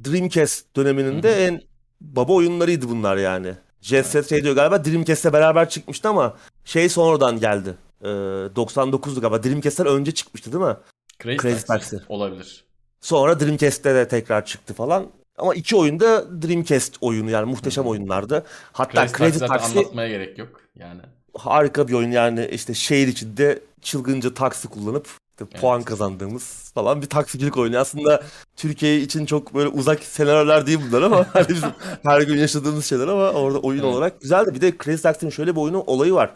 [0.05, 1.61] Dreamcast döneminin de en
[2.01, 3.53] baba oyunlarıydı bunlar yani.
[3.81, 7.75] Jet Set Radio galiba Dreamcast'le beraber çıkmıştı ama şey sonradan geldi.
[8.01, 9.43] Ee, 99'du galiba.
[9.43, 10.75] Dreamcast'ten önce çıkmıştı değil mi?
[11.23, 12.65] Crazy, Crazy Taxi olabilir.
[13.01, 15.07] Sonra Dreamcast'te de tekrar çıktı falan.
[15.37, 18.45] Ama iki oyunda Dreamcast oyunu yani muhteşem oyunlardı.
[18.71, 20.61] Hatta Crazy Crazy Taxi anlatmaya gerek yok.
[20.75, 21.01] Yani
[21.37, 25.07] harika bir oyun yani işte şehir içinde çılgınca taksi kullanıp
[25.41, 25.61] Evet.
[25.61, 27.77] puan kazandığımız falan bir taksicilik oyunu.
[27.77, 28.23] Aslında
[28.55, 31.69] Türkiye için çok böyle uzak senaryolar değil bunlar ama hani bizim
[32.03, 33.93] her gün yaşadığımız şeyler ama orada oyun Evet.
[33.93, 34.51] olarak güzeldi.
[34.53, 36.33] Bir de Crazy Taxi'nin şöyle bir oyunun olayı var.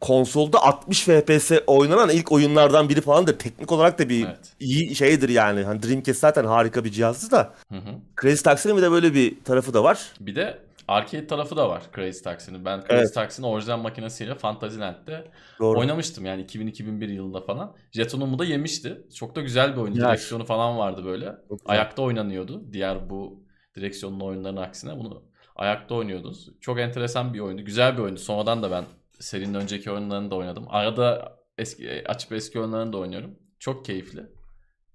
[0.00, 3.38] Konsolda 60 FPS oynanan ilk oyunlardan biri falandır.
[3.38, 4.36] Teknik olarak da bir evet.
[4.60, 5.62] iyi şeydir yani.
[5.64, 7.54] Hani Dreamcast zaten harika bir cihazdı da.
[7.72, 7.90] Hı hı.
[8.22, 10.12] Crazy Taxi'nin bir de böyle bir tarafı da var.
[10.20, 12.64] Bir de arcade tarafı da var Crazy Taxi'nin.
[12.64, 13.14] Ben Crazy Evet.
[13.14, 15.78] Taxi'nin orijinal makinesiyle Fantasyland'de Doğru.
[15.80, 17.76] oynamıştım yani 2000-2001 yılında falan.
[17.92, 19.06] Jetonumu da yemişti.
[19.14, 19.94] Çok da güzel bir oyun.
[19.94, 20.08] Güzel.
[20.08, 21.34] Direksiyonu falan vardı böyle.
[21.64, 22.72] Ayakta oynanıyordu.
[22.72, 23.44] Diğer bu
[23.74, 25.22] direksiyonlu oyunların aksine bunu
[25.56, 26.48] ayakta oynuyordunuz.
[26.60, 27.62] Çok enteresan bir oyundu.
[27.62, 28.20] Güzel bir oyundu.
[28.20, 28.84] Sonradan da ben
[29.20, 30.64] serinin önceki oyunlarını da oynadım.
[30.68, 33.38] Arada eski açıp eski oyunlarını da oynuyorum.
[33.58, 34.26] Çok keyifli.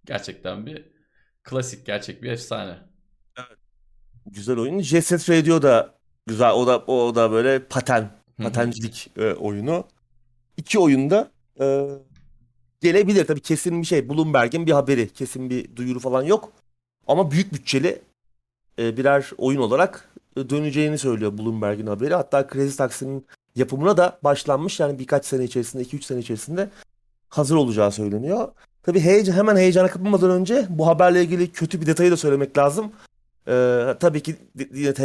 [0.06, 0.92] Gerçekten bir
[1.44, 2.91] klasik, gerçek bir efsane.
[4.26, 4.80] Güzel oyun.
[4.80, 5.96] Jet Radio da
[6.28, 6.52] güzel.
[6.52, 8.12] O da o da böyle paten,
[8.44, 9.84] patencilik e, oyunu.
[10.58, 11.32] İki oyunda
[11.62, 11.88] e,
[12.82, 14.10] gelebilir tabii kesin bir şey.
[14.10, 16.52] Bloomberg'in bir haberi, kesin bir duyuru falan yok.
[17.08, 18.02] Ama büyük bütçeli
[18.80, 22.14] e, birer oyun olarak e, döneceğini söylüyor Bloomberg'in haberi.
[22.14, 24.80] Hatta Crazy Taxi'nin yapımına da başlanmış.
[24.80, 26.70] Yani birkaç sene içerisinde, 2-3 sene içerisinde
[27.30, 28.48] hazır olacağı söyleniyor.
[28.84, 32.92] Tabii heyecan, hemen heyecana kapılmadan önce bu haberle ilgili kötü bir detayı da söylemek lazım.
[33.48, 34.36] Ee, tabii ki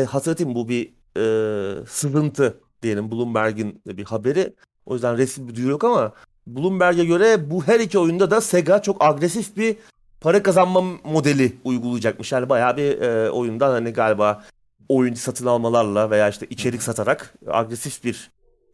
[0.04, 4.54] hatırlatayım bu bir e, sızıntı diyelim Bloomberg'in bir haberi.
[4.86, 6.12] O yüzden resmi bir duyuru yok ama
[6.46, 9.76] Bloomberg'e göre bu her iki oyunda da Sega çok agresif bir
[10.20, 12.32] para kazanma modeli uygulayacakmış.
[12.32, 14.44] Yani bayağı bir e, oyundan hani galiba
[14.88, 18.30] oyun satın almalarla veya işte içerik satarak agresif bir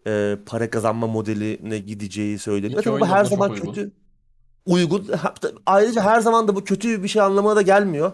[0.07, 2.83] e, para kazanma modeline gideceği söyleniyor.
[2.83, 3.67] Tabii bu her zaman uygun.
[3.67, 3.91] kötü
[4.67, 5.11] uygun.
[5.67, 8.13] Ayrıca her zaman da bu kötü bir şey anlamına da gelmiyor.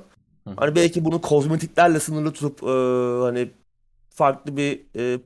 [0.48, 0.54] Hı.
[0.56, 2.66] Hani belki bunu kozmetiklerle sınırlı tutup e,
[3.22, 3.50] hani
[4.10, 5.20] farklı bir e,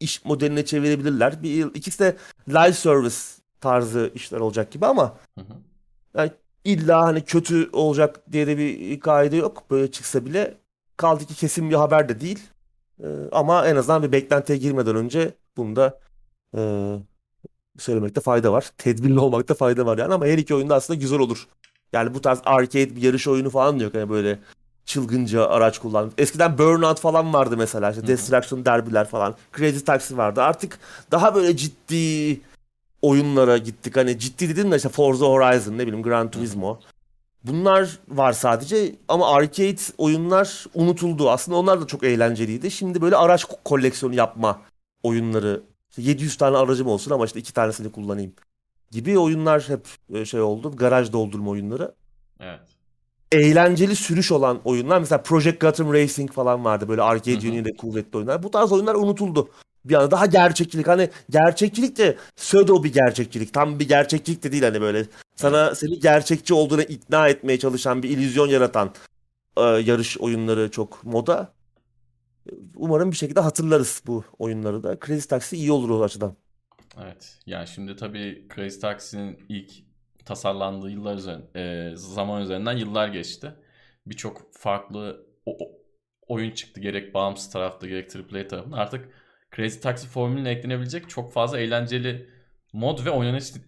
[0.00, 1.42] iş modeline çevirebilirler.
[1.42, 2.16] Bir yıl ikisi de
[2.48, 3.16] live service
[3.60, 5.44] tarzı işler olacak gibi ama Hı
[6.14, 6.30] hı.
[6.64, 9.70] illa hani kötü olacak diye de bir kaide yok.
[9.70, 10.54] Böyle çıksa bile
[10.96, 12.40] kaldı ki kesin bir haber de değil.
[13.02, 16.00] E, ama en azından bir beklentiye girmeden önce bunu da
[16.56, 16.60] e,
[17.78, 18.70] söylemekte fayda var.
[18.78, 21.48] Tedbirli olmakta fayda var yani ama her iki oyunda aslında güzel olur.
[21.92, 23.94] Yani bu tarz arcade bir yarış oyunu falan da yok.
[23.94, 24.38] Yani böyle
[24.90, 26.12] çılgınca araç kullan.
[26.18, 27.90] Eskiden Burnout falan vardı mesela.
[27.90, 28.06] İşte.
[28.06, 29.34] Destruction Derby'ler falan.
[29.56, 30.42] Crazy Taxi vardı.
[30.42, 30.78] Artık
[31.10, 32.40] daha böyle ciddi
[33.02, 33.96] oyunlara gittik.
[33.96, 36.80] Hani ciddi dedim de işte Forza Horizon ne bileyim Gran Turismo.
[37.44, 41.30] Bunlar var sadece ama arcade oyunlar unutuldu.
[41.30, 42.70] Aslında onlar da çok eğlenceliydi.
[42.70, 44.60] Şimdi böyle araç ko- koleksiyonu yapma
[45.02, 45.62] oyunları.
[45.90, 48.32] İşte 700 tane aracım olsun ama işte iki tanesini kullanayım
[48.90, 50.76] gibi oyunlar hep e, şey oldu.
[50.76, 51.94] Garaj doldurma oyunları.
[52.40, 52.60] Evet.
[53.32, 54.98] Eğlenceli sürüş olan oyunlar.
[54.98, 56.88] Mesela Project Gotham Racing falan vardı.
[56.88, 58.42] Böyle arcade yönüyle kuvvetli oyunlar.
[58.42, 59.48] Bu tarz oyunlar unutuldu.
[59.84, 60.88] Bir anda daha gerçekçilik.
[60.88, 63.54] Hani gerçekçilik de pseudo bir gerçekçilik.
[63.54, 65.06] Tam bir gerçekçilik de değil hani böyle.
[65.36, 68.94] Sana seni gerçekçi olduğuna ikna etmeye çalışan bir illüzyon yaratan
[69.56, 71.52] e, yarış oyunları çok moda.
[72.76, 74.98] Umarım bir şekilde hatırlarız bu oyunları da.
[75.06, 76.36] Crazy Taxi iyi olur o açıdan.
[77.04, 77.38] Evet.
[77.46, 79.70] Yani şimdi tabii Crazy Taxi'nin ilk
[80.30, 83.52] tasarlandığı yıllar üzerinden, e, zaman üzerinden yıllar geçti.
[84.06, 85.72] Birçok farklı o-
[86.28, 86.80] oyun çıktı.
[86.80, 88.76] Gerek bağımsız tarafta gerek AAA tarafında.
[88.76, 89.08] Artık
[89.56, 92.30] Crazy Taxi formülüne eklenebilecek çok fazla eğlenceli
[92.72, 93.58] mod ve oynanış di-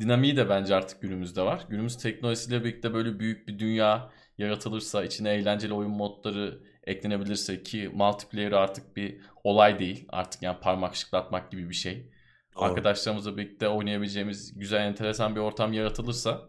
[0.00, 1.66] dinamiği de bence artık günümüzde var.
[1.68, 8.52] Günümüz teknolojisiyle birlikte böyle büyük bir dünya yaratılırsa, içine eğlenceli oyun modları eklenebilirse ki multiplayer
[8.52, 10.06] artık bir olay değil.
[10.08, 12.11] Artık yani parmak şıklatmak gibi bir şey.
[12.56, 12.64] Doğru.
[12.64, 16.48] Arkadaşlarımızla birlikte oynayabileceğimiz güzel enteresan bir ortam yaratılırsa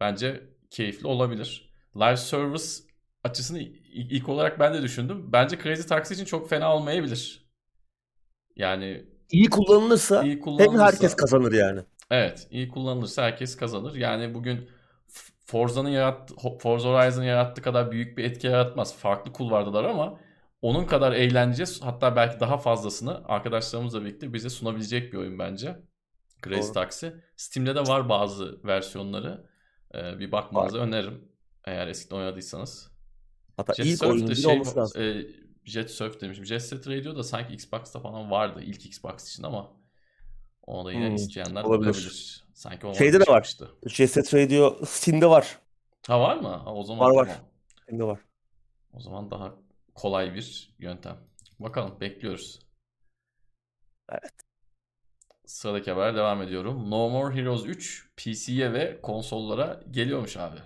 [0.00, 1.72] bence keyifli olabilir.
[1.96, 2.64] Live service
[3.24, 3.58] açısını
[3.92, 5.32] ilk olarak ben de düşündüm.
[5.32, 7.50] Bence Crazy Taxi için çok fena olmayabilir.
[8.56, 11.80] Yani İyi kullanılırsa iyi hem kullanılırsa herkes kazanır yani.
[12.10, 13.94] Evet, iyi kullanılırsa herkes kazanır.
[13.94, 14.68] Yani bugün
[15.44, 18.96] Forza'nın yarattığı, Forza Horizon'ın yarattığı kadar büyük bir etki yaratmaz.
[18.96, 20.20] Farklı kulvardalar ama
[20.62, 25.76] onun kadar eğlence hatta belki daha fazlasını arkadaşlarımızla birlikte bize sunabilecek bir oyun bence.
[26.44, 26.72] Crazy Doğru.
[26.72, 27.14] Taxi.
[27.36, 29.46] Steam'de de var bazı versiyonları.
[29.94, 31.28] Ee, bir bakmanızı öneririm.
[31.64, 32.90] Eğer eskiden oynadıysanız.
[33.56, 35.02] Hatta Jet ilk Surf bile şey, olması lazım.
[35.02, 35.26] e,
[35.64, 36.44] Jet Surf demişim.
[36.46, 38.60] Jet Set Radio da sanki Xbox'ta falan vardı.
[38.62, 39.72] ilk Xbox için ama
[40.62, 41.88] onu da yine Hmm, isteyenler olabilir.
[41.88, 42.44] bakabilir.
[42.54, 43.42] Sanki o Şeyde de var.
[43.44, 43.68] çıkmıştı.
[43.86, 45.58] Jet Set Radio Steam'de var.
[46.06, 46.48] Ha var mı?
[46.48, 47.26] Ha, o zaman Var, var.
[47.26, 47.40] tamam.
[47.82, 48.18] Steam'de var.
[48.92, 49.54] O zaman daha
[50.00, 51.16] kolay bir yöntem.
[51.58, 52.58] Bakalım bekliyoruz.
[54.12, 54.32] Evet.
[55.46, 56.90] Sıradaki haber devam ediyorum.
[56.90, 60.56] No More Heroes 3 PC'ye ve konsollara geliyormuş abi.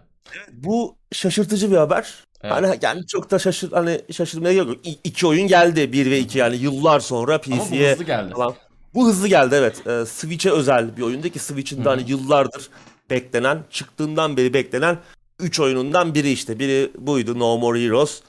[0.52, 2.24] Bu şaşırtıcı bir haber.
[2.42, 2.52] Evet.
[2.52, 4.86] Hani yani çok da şaşır hani şaşırmaya gerek yok.
[4.86, 8.32] İ- iki oyun geldi 1 ve 2 yani yıllar sonra Ama bu PC'ye hızlı geldi.
[8.34, 8.54] falan.
[8.94, 9.86] Bu hızlı geldi evet.
[9.86, 12.68] Ee, Switch'e özel bir oyundu ki Switch'in de hani yıllardır
[13.10, 14.98] beklenen, çıktığından beri beklenen
[15.40, 16.58] 3 oyunundan biri işte.
[16.58, 18.22] Biri buydu No More Heroes.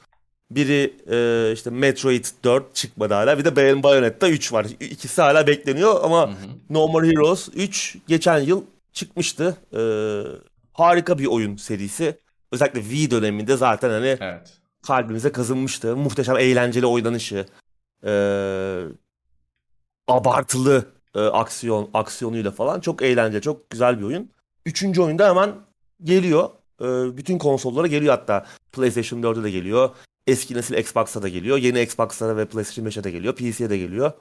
[0.50, 3.38] Biri e, işte Metroid 4 çıkmadı hala.
[3.38, 4.66] Bir de Bay- Bayonetta 3 var.
[4.80, 6.34] İkisi hala bekleniyor ama Hı hı.
[6.70, 9.56] No More Heroes 3 geçen yıl çıkmıştı.
[9.76, 10.22] Ee,
[10.72, 12.18] harika bir oyun serisi.
[12.52, 14.52] Özellikle Wii döneminde zaten hani Evet.
[14.86, 15.96] kalbimize kazınmıştı.
[15.96, 17.46] Muhteşem eğlenceli oynanışı.
[18.06, 18.82] Ee,
[20.08, 24.30] abartılı e, aksiyon aksiyonuyla falan çok eğlenceli, çok güzel bir oyun.
[24.66, 25.54] Üçüncü oyunda hemen
[26.04, 26.48] geliyor.
[26.80, 28.46] Ee, bütün konsollara geliyor hatta.
[28.72, 29.90] PlayStation 4'e de geliyor.
[30.26, 31.58] Eski nesil Xbox'a da geliyor.
[31.58, 33.34] Yeni Xbox'lara ve PlayStation 5'e de geliyor.
[33.34, 34.12] PC'ye de geliyor.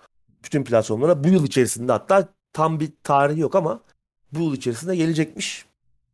[0.44, 3.80] Bütün platformlara bu yıl içerisinde hatta tam bir tarihi yok ama
[4.32, 5.66] bu yıl içerisinde gelecekmiş.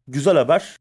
[0.08, 0.77] Güzel haber.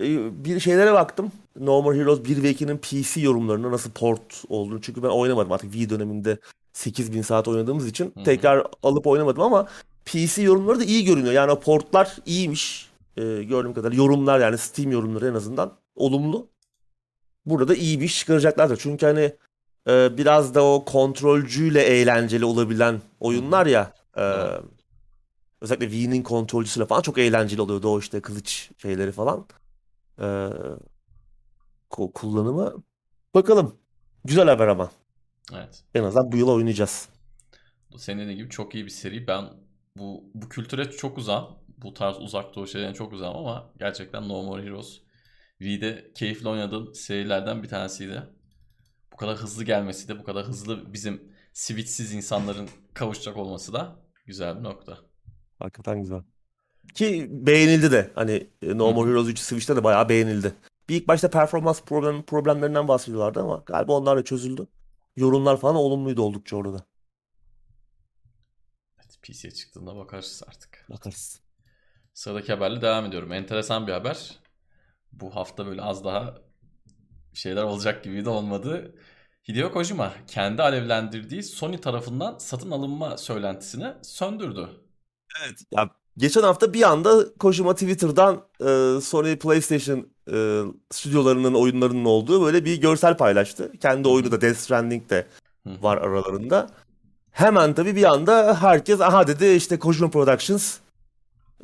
[0.00, 1.32] Ee, bir şeylere baktım.
[1.60, 4.80] No More Heroes 1 ve 2'nin PC yorumlarına nasıl port olduğunu.
[4.80, 6.38] Çünkü ben oynamadım artık Wii döneminde
[6.72, 8.24] 8000 saat oynadığımız için Hı hı.
[8.24, 9.66] tekrar alıp oynamadım ama
[10.04, 11.32] PC yorumları da iyi görünüyor.
[11.32, 12.90] Yani o portlar iyiymiş.
[13.16, 16.53] Ee, gördüğüm kadarıyla yorumlar yani Steam yorumları en azından olumlu.
[17.46, 18.76] Burada da iyi bir iş çıkaracaklardır.
[18.76, 19.32] Çünkü hani
[19.88, 23.92] e, biraz da o kontrolcüyle eğlenceli olabilen oyunlar ya.
[24.16, 24.60] e, Evet.
[25.60, 29.46] özellikle Wii'nin kontrolcüsüyle falan çok eğlenceli oluyordu o işte kılıç şeyleri falan.
[30.20, 30.24] E,
[31.90, 32.82] ku- kullanımı.
[33.34, 33.74] Bakalım.
[34.24, 34.90] Güzel haber ama.
[35.54, 35.84] Evet.
[35.94, 37.08] En azından bu yıl oynayacağız.
[37.96, 39.26] Senin dediğin gibi çok iyi bir seri.
[39.26, 39.44] Ben
[39.98, 41.46] bu bu kültüre çok uzağım.
[41.78, 45.00] Bu tarz uzak doğu şeylerine çok uzağım ama gerçekten No More Heroes
[45.58, 48.22] Wii'de keyifli oynadığım serilerden bir tanesiydi.
[49.12, 54.58] Bu kadar hızlı gelmesi de bu kadar hızlı bizim Switch'siz insanların kavuşacak olması da güzel
[54.58, 54.98] bir nokta.
[55.58, 56.22] Hakikaten güzel.
[56.94, 58.10] Ki beğenildi de.
[58.14, 59.10] Hani e, No More.
[59.10, 60.54] Heroes 3 Switch'te de bayağı beğenildi.
[60.88, 64.66] Bir ilk başta performans problem, problemlerinden bahsediyorlardı ama galiba onlar da çözüldü.
[65.16, 66.86] Yorumlar falan olumluydu oldukça orada.
[68.98, 70.86] Evet, PC'ye çıktığında bakarız artık.
[70.90, 71.40] Bakarız.
[72.14, 73.32] Sıradaki haberle devam ediyorum.
[73.32, 74.38] Enteresan bir haber.
[75.20, 76.34] Bu hafta böyle az daha
[77.34, 78.94] şeyler olacak gibi de olmadı.
[79.48, 84.68] Hideo Kojima kendi alevlendirdiği Sony tarafından satın alınma söylentisini söndürdü.
[85.42, 85.58] Evet.
[85.70, 92.64] Ya geçen hafta bir anda Kojima Twitter'dan e, Sony PlayStation e, stüdyolarının oyunlarının olduğu böyle
[92.64, 93.72] bir görsel paylaştı.
[93.80, 95.26] Kendi oyunu da Death Stranding de
[95.66, 96.70] var aralarında.
[97.30, 100.78] Hemen tabii bir anda herkes aha dedi işte Kojima Productions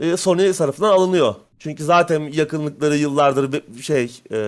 [0.00, 1.34] e, Sony tarafından alınıyor.
[1.60, 4.38] Çünkü zaten yakınlıkları yıllardır şey e,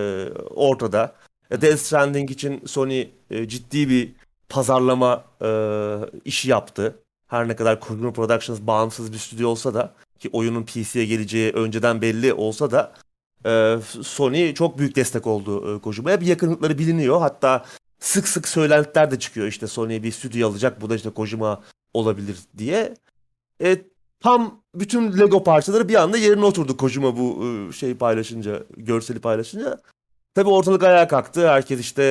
[0.50, 1.14] ortada.
[1.50, 4.12] E, Death Stranding için Sony e, ciddi bir
[4.48, 5.50] pazarlama e,
[6.24, 6.98] işi yaptı.
[7.26, 12.02] Her ne kadar Kojima Productions bağımsız bir stüdyo olsa da ki oyunun PC'ye geleceği önceden
[12.02, 12.92] belli olsa da
[13.46, 16.20] e, Sony çok büyük destek oldu e, Kojima'ya.
[16.20, 17.20] Bir yakınlıkları biliniyor.
[17.20, 17.64] Hatta
[18.00, 21.62] sık sık söylentiler de çıkıyor işte Sony bir stüdyo alacak bu da işte Kojima
[21.94, 22.94] olabilir diye.
[23.62, 23.76] E,
[24.20, 29.78] tam bütün Lego parçaları bir anda yerine oturdu Kojima bu e, şey paylaşınca, görseli paylaşınca.
[30.34, 31.48] Tabii ortalık ayağa kalktı.
[31.48, 32.02] Herkes işte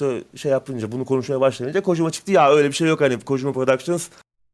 [0.00, 2.32] e, şey yapınca, bunu konuşmaya başlayınca Kojima çıktı.
[2.32, 4.08] Ya öyle bir şey yok hani Kojima Productions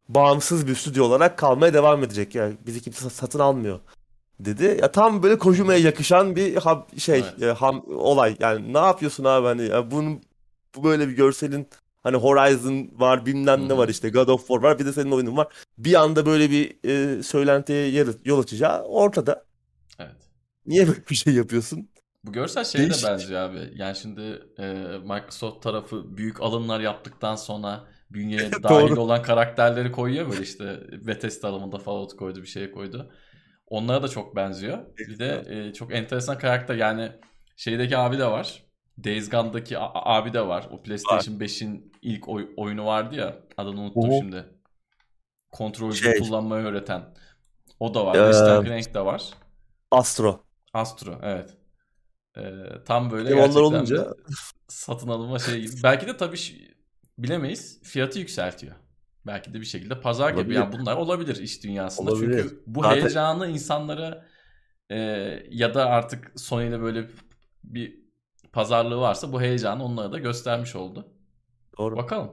[0.09, 2.35] bağımsız bir stüdyo olarak kalmaya devam edecek.
[2.35, 3.81] Yani bizi kimse satın almıyor
[4.41, 4.79] dedi.
[4.83, 7.43] Ya tam böyle Kojima'ya yakışan bir ha- şey Evet.
[7.43, 8.37] e, ham, olay.
[8.41, 10.21] Yani ne yapıyorsun abi hani ya bunun
[10.77, 11.67] bu böyle bir görselin
[12.05, 15.37] hani Horizon var bilmem ne var işte God of War var bir de senin oyunun
[15.37, 15.55] var.
[15.79, 19.45] Bir anda böyle bir e, söylentiye yol açacağı ortada.
[19.99, 20.17] Evet.
[20.67, 21.89] Niye böyle bir şey yapıyorsun?
[22.25, 23.09] Bu görsel şeye de Değişik.
[23.09, 23.73] benziyor abi.
[23.75, 24.65] Yani şimdi e,
[24.99, 31.79] Microsoft tarafı büyük alımlar yaptıktan sonra bünyeye dahil olan karakterleri koyuyor böyle işte Bethesda alımında
[31.79, 33.13] Fallout koydu bir şey koydu.
[33.67, 34.79] Onlara da çok benziyor.
[34.99, 37.13] Bir de e, çok enteresan karakter yani
[37.57, 38.64] şeydeki abi de var.
[39.05, 40.69] Days Gone'daki abi de var.
[40.71, 43.37] O PlayStation 5'in ilk oy- oyunu vardı ya.
[43.57, 44.19] Adını unuttum Hı hı.
[44.19, 44.45] şimdi.
[45.53, 46.19] Kontrolcü Şey.
[46.19, 47.03] kullanmayı öğreten.
[47.81, 48.15] O da var.
[48.15, 49.23] Ee, Crank de var.
[49.91, 50.45] Astro.
[50.73, 51.57] Astro evet.
[52.37, 52.43] Ee,
[52.87, 54.15] tam böyle onlar gerçekten olunca
[54.69, 55.83] satın alınma şey gibi.
[55.83, 56.39] Belki de tabii
[57.19, 57.81] bilemeyiz.
[57.83, 58.75] Fiyatı yükseltiyor.
[59.27, 60.39] Belki de bir şekilde pazar gibi.
[60.41, 60.55] Olabilir.
[60.57, 62.11] Yani bunlar olabilir iş dünyasında.
[62.13, 62.43] Olabilir.
[62.43, 64.27] Çünkü bu Zaten- heyecanı insanlara
[64.91, 64.97] e,
[65.51, 67.09] ya da artık Sony ile böyle
[67.65, 68.04] bir
[68.55, 71.07] pazarlığı varsa bu heyecanı onlara da göstermiş oldu.
[71.79, 71.97] doğru.
[71.97, 72.31] Bakalım.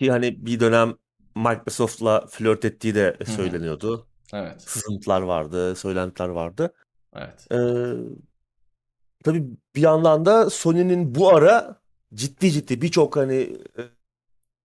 [0.00, 0.94] Ki hani bir dönem
[1.36, 4.06] Microsoft'la flört ettiği de söyleniyordu.
[4.32, 4.62] Evet.
[4.62, 6.72] Sızıntılar vardı, söylentiler vardı.
[7.16, 7.46] Evet.
[7.52, 7.92] Ee,
[9.24, 9.44] tabii
[9.76, 11.76] bir yandan da Sony'nin bu ara
[12.14, 13.36] ciddi ciddi birçok hani
[13.78, 13.82] e,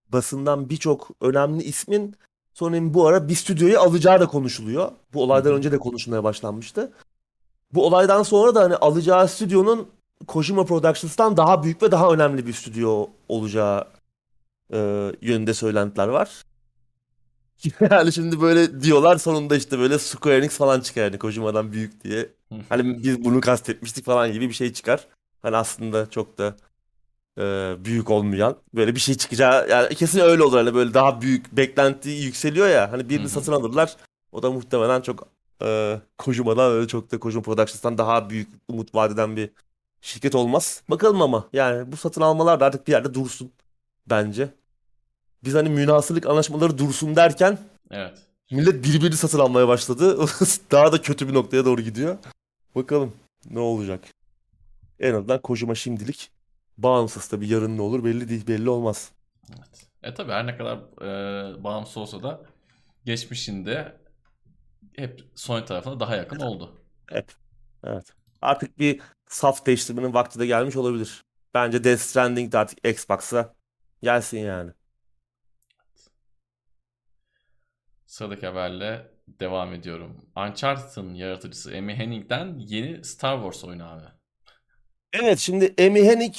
[0.10, 2.16] basından birçok önemli ismin
[2.54, 4.92] Sony'nin bu ara bir stüdyoyu alacağı da konuşuluyor.
[5.14, 6.94] Bu olaydan önce de konuşulmaya başlanmıştı.
[7.74, 9.88] Bu olaydan sonra da hani alacağı stüdyonun
[10.28, 13.88] Kojima Productions'tan daha büyük ve daha önemli bir stüdyo olacağı
[14.74, 16.44] e, yönünde söylentiler var.
[17.92, 22.30] yani şimdi böyle diyorlar sonunda işte böyle Square Enix falan çıkar yani Kojima'dan büyük diye.
[22.70, 25.08] Hani biz bunu kastetmiştik falan gibi bir şey çıkar.
[25.42, 26.56] Hani aslında çok da
[27.38, 31.58] e, büyük olmayan böyle bir şey çıkacağı yani kesin öyle olur hani böyle daha büyük
[31.58, 33.98] beklenti yükseliyor ya hani birini satın alırlar
[34.32, 35.28] o da muhtemelen çok
[35.64, 39.50] e, Kojima'dan öyle çok da Kojima Productions'tan daha büyük umut vadeden bir
[40.08, 40.84] şirket olmaz.
[40.90, 43.52] Bakalım ama yani bu satın almalar da artık bir yerde dursun
[44.08, 44.50] bence.
[45.44, 47.58] Biz hani münasırlık anlaşmaları dursun derken
[47.92, 48.20] Evet.
[48.52, 50.18] millet birbirini satın almaya başladı.
[50.72, 52.18] daha da kötü bir noktaya doğru gidiyor.
[52.76, 53.14] Bakalım
[53.50, 54.04] ne olacak.
[55.00, 56.32] En azından Kojima şimdilik
[56.78, 59.12] bağımsız tabii yarın ne olur belli değil belli olmaz.
[59.50, 59.88] Evet.
[60.04, 62.42] E tabi her ne kadar e, bağımsız olsa da
[63.06, 63.98] geçmişinde
[64.96, 66.76] hep Sony tarafına daha yakın oldu.
[67.10, 67.32] Hep.
[67.84, 68.06] Evet.
[68.42, 71.24] Artık bir saf değiştirmenin vakti de gelmiş olabilir.
[71.54, 73.56] Bence Death Stranding de artık Xbox'a
[74.04, 74.72] gelsin yani.
[78.06, 80.26] Sıradaki haberle devam ediyorum.
[80.36, 84.04] Uncharted'ın yaratıcısı Amy Hennig'den yeni Star Wars oyunu abi.
[85.14, 86.36] Evet şimdi Amy Hennig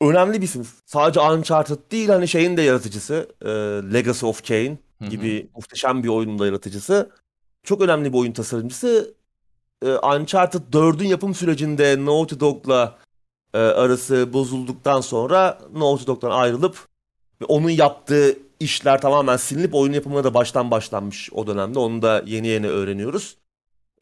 [0.00, 0.66] önemli bir isim.
[0.86, 3.28] Sadece Uncharted değil hani şeyin de yaratıcısı.
[3.42, 3.48] E,
[3.94, 7.10] Legacy of Kain gibi muhteşem bir oyunun da yaratıcısı.
[7.62, 9.14] Çok önemli bir oyun tasarımcısı.
[9.82, 12.98] E, Uncharted 4'ün yapım sürecinde Naughty Dog'la
[13.54, 16.88] e, arası bozulduktan sonra Naughty Dog'dan ayrılıp
[17.40, 21.78] ve onun yaptığı işler tamamen silinip oyun yapımına da baştan başlanmış o dönemde.
[21.78, 23.36] Onu da yeni yeni öğreniyoruz.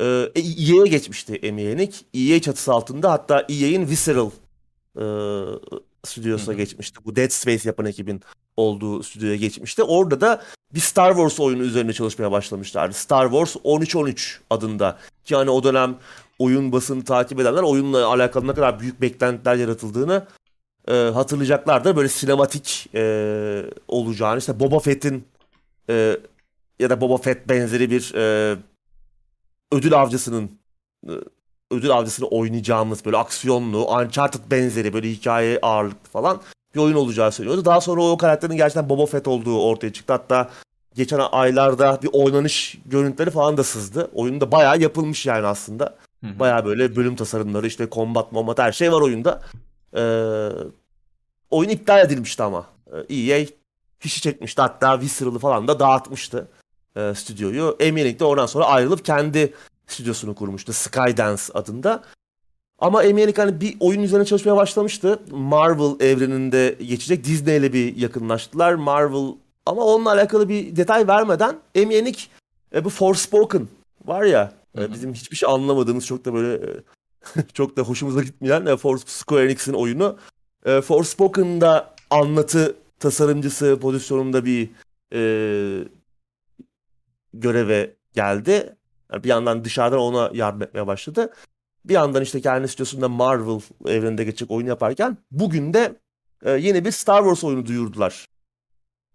[0.01, 1.95] Ee, EA'ye geçmişti Amy Hennig.
[2.15, 4.31] EA çatısı altında hatta EA'in Visceral
[4.97, 5.05] e,
[6.05, 7.01] stüdyosuna geçmişti.
[7.05, 8.23] Bu Dead Space yapan ekibin
[8.57, 9.83] olduğu stüdyoya geçmişti.
[9.83, 10.43] Orada da
[10.75, 12.95] bir Star Wars oyunu üzerine çalışmaya başlamışlardı.
[12.95, 14.99] Star Wars 1313 adında.
[15.25, 15.97] Ki hani o dönem
[16.39, 20.27] oyun basını takip edenler oyunla alakalı ne kadar büyük beklentiler yaratıldığını
[20.89, 21.97] e, hatırlayacaklardır.
[21.97, 25.25] Böyle sinematik e, olacağını işte Boba Fett'in
[25.91, 26.17] e,
[26.79, 28.57] ya da Boba Fett benzeri bir e,
[29.73, 30.51] ödül avcısının
[31.09, 31.13] e,
[31.71, 36.41] ödül avcısını oynayacağımız böyle aksiyonlu, Uncharted benzeri böyle hikaye ağırlıklı falan
[36.75, 37.65] bir oyun olacağı söylüyordu.
[37.65, 40.13] Daha sonra o karakterin gerçekten Boba Fett olduğu ortaya çıktı.
[40.13, 40.51] Hatta
[40.95, 44.11] geçen aylarda bir oynanış görüntüleri falan da sızdı.
[44.15, 45.97] Oyun da bayağı yapılmış yani aslında.
[46.23, 49.43] Bayağı böyle bölüm tasarımları işte combat, mombat her şey var oyunda.
[49.97, 50.49] Ee,
[51.51, 52.67] oyun iptal edilmişti ama.
[53.09, 53.47] Ee, EA
[53.99, 54.63] fişi çekmişti.
[54.63, 56.49] Hatta Visceral'ı falan da dağıtmıştı
[56.97, 57.77] e, stüdyoyu.
[57.81, 59.55] Eminik de oradan sonra ayrılıp kendi
[59.89, 60.73] stüdyosunu kurmuştu.
[60.73, 62.03] Skydance adında.
[62.79, 65.21] Ama Eminik hani bir oyun üzerine çalışmaya başlamıştı.
[65.31, 67.25] Marvel evreninde geçecek.
[67.25, 68.75] Disney ile bir yakınlaştılar.
[68.75, 69.35] Marvel
[69.67, 72.31] ama onunla alakalı bir detay vermeden Eminik
[72.75, 73.69] e, bu Forspoken
[74.07, 76.71] var ya e, bizim hiçbir şey anlamadığımız çok da böyle
[77.37, 80.17] e, çok da hoşumuza gitmeyen e, For Square Enix'in oyunu.
[80.65, 84.71] E, Forspoken'da anlatı tasarımcısı pozisyonunda bir
[85.13, 85.21] e,
[87.35, 88.77] göreve geldi.
[89.15, 91.33] Bir yandan dışarıdan ona yardım etmeye başladı.
[91.85, 95.97] Bir yandan işte kendi stüdyosunda Marvel evreninde geçecek oyun yaparken bugün de
[96.43, 98.27] e, yeni bir Star Wars oyunu duyurdular.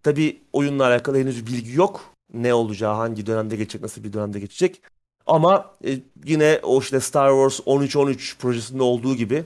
[0.03, 2.15] Tabi oyunla alakalı henüz bilgi yok.
[2.33, 4.81] Ne olacağı, hangi dönemde geçecek, nasıl bir dönemde geçecek.
[5.25, 9.43] Ama e, yine o işte Star Wars 1313 projesinde olduğu gibi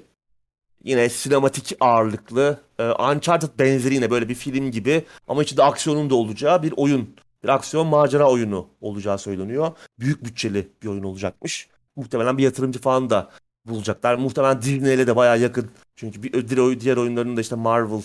[0.84, 6.16] yine sinematik ağırlıklı, e, Uncharted benzeri yine böyle bir film gibi ama içinde aksiyonun da
[6.16, 7.16] olacağı bir oyun.
[7.48, 9.72] Bir aksiyon macera oyunu olacağı söyleniyor.
[10.00, 11.68] Büyük bütçeli bir oyun olacakmış.
[11.96, 13.30] Muhtemelen bir yatırımcı falan da
[13.66, 14.16] bulacaklar.
[14.16, 15.72] Muhtemelen Disney'le de bayağı yakın.
[15.96, 18.02] Çünkü bir diğer, oyunlarının da işte Marvel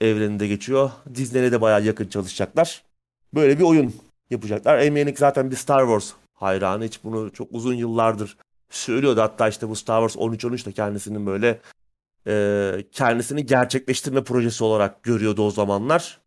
[0.00, 0.90] evreninde geçiyor.
[1.14, 2.82] Disney'le de bayağı yakın çalışacaklar.
[3.34, 3.94] Böyle bir oyun
[4.30, 4.86] yapacaklar.
[4.86, 6.84] Amy zaten bir Star Wars hayranı.
[6.84, 8.36] Hiç bunu çok uzun yıllardır
[8.70, 9.20] söylüyordu.
[9.20, 11.60] Hatta işte bu Star Wars 13-13 de kendisinin böyle
[12.26, 16.20] e, kendisini gerçekleştirme projesi olarak görüyordu o zamanlar.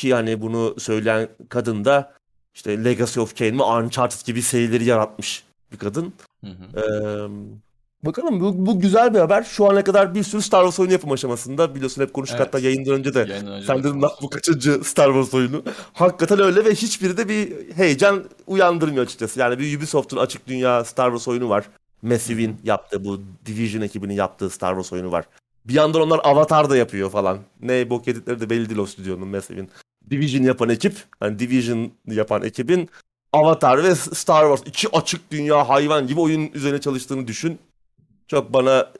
[0.00, 2.12] Ki hani bunu söyleyen kadın da
[2.54, 6.12] işte Legacy of Kain mi Uncharted gibi serileri yaratmış bir kadın.
[6.44, 6.80] Hı hı.
[6.80, 9.42] Ee, bakalım bu, bu güzel bir haber.
[9.42, 11.74] Şu ana kadar bir sürü Star Wars oyunu yapım aşamasında.
[11.74, 12.46] Biliyorsun hep konuştuk evet.
[12.46, 13.18] hatta yayından önce de.
[13.18, 15.62] Yayından sen dedin bu kaçıncı Star Wars oyunu.
[15.92, 19.40] Hakikaten öyle ve hiçbiri de bir heyecan uyandırmıyor açıkçası.
[19.40, 21.64] Yani bir Ubisoft'un açık dünya Star Wars oyunu var.
[22.02, 25.24] Massive'in yaptığı bu Division ekibinin yaptığı Star Wars oyunu var.
[25.64, 27.38] Bir yandan onlar Avatar da yapıyor falan.
[27.62, 29.70] Ne bok yedikleri de belli değil o stüdyonun Massive'in.
[30.10, 32.88] Division yapan ekip, hani Division yapan ekibin
[33.32, 37.58] Avatar ve Star Wars iki açık dünya hayvan gibi oyun üzerine çalıştığını düşün.
[38.28, 38.92] Çok bana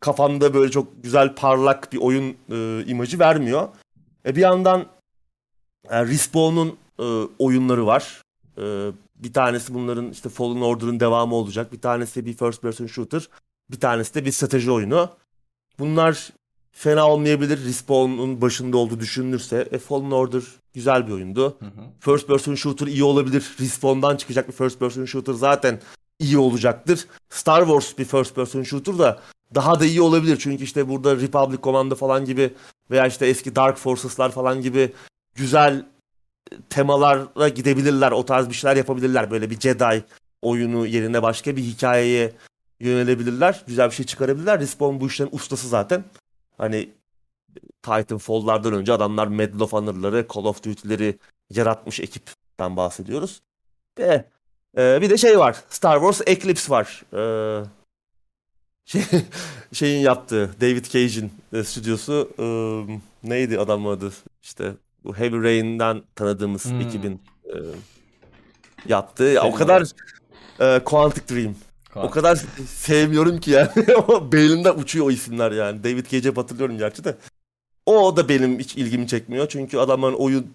[0.00, 3.68] kafamda böyle çok güzel parlak bir oyun e, imajı vermiyor.
[4.26, 4.86] E, bir yandan
[5.90, 7.04] yani e, Respawn'un e,
[7.38, 8.22] oyunları var.
[8.58, 11.72] E, Bir tanesi bunların işte Fallen Order'ın devamı olacak.
[11.72, 13.28] Bir tanesi bir first person shooter.
[13.70, 15.10] Bir tanesi de bir strateji oyunu.
[15.78, 16.30] Bunlar
[16.74, 17.64] fena olmayabilir.
[17.64, 19.68] Respawn'un başında olduğu düşünülürse.
[19.72, 20.42] E, Fallen Order
[20.74, 21.56] güzel bir oyundu.
[21.58, 21.70] Hı hı.
[22.00, 23.56] First person shooter iyi olabilir.
[23.60, 25.80] Respawn'dan çıkacak bir first person shooter zaten
[26.18, 27.06] iyi olacaktır.
[27.30, 29.20] Star Wars bir first person shooter da
[29.54, 30.36] daha da iyi olabilir.
[30.40, 32.54] Çünkü işte burada Republic Commando falan gibi
[32.90, 34.92] veya işte eski Dark Forces'lar falan gibi
[35.34, 35.86] güzel
[36.70, 38.12] temalara gidebilirler.
[38.12, 39.30] O tarz bir şeyler yapabilirler.
[39.30, 40.04] Böyle bir Jedi
[40.42, 42.32] oyunu yerine başka bir hikayeye
[42.80, 43.64] yönelebilirler.
[43.66, 44.60] Güzel bir şey çıkarabilirler.
[44.60, 46.04] Respawn bu işlerin ustası zaten.
[46.58, 46.90] Hani
[47.82, 51.18] Titanfall'lardan önce adamlar Medal of Honor'ları, Call of Duty'leri
[51.50, 53.42] yaratmış ekipten bahsediyoruz.
[53.98, 54.24] Ve
[54.78, 55.56] e, bir de şey var.
[55.68, 57.02] Star Wars Eclipse var.
[57.12, 57.64] E,
[58.84, 59.02] şey,
[59.72, 62.44] şeyin yaptığı David Cage'in e, stüdyosu e,
[63.28, 64.12] neydi adamın adı?
[64.42, 64.72] İşte
[65.04, 66.80] bu Heavy Rain'den tanıdığımız Hmm.
[66.80, 67.54] ekibin e,
[68.86, 69.24] yaptığı.
[69.24, 69.82] Ya, o Senin kadar
[70.60, 71.54] e, Quantic Dream.
[71.96, 72.36] O kadar
[72.68, 73.68] sevmiyorum ki yani.
[74.32, 75.84] Beynimden uçuyor o isimler yani.
[75.84, 77.16] David Cage'e hatırlıyorum gerçi de.
[77.86, 79.48] O da benim hiç ilgimi çekmiyor.
[79.48, 80.54] Çünkü adamın oyun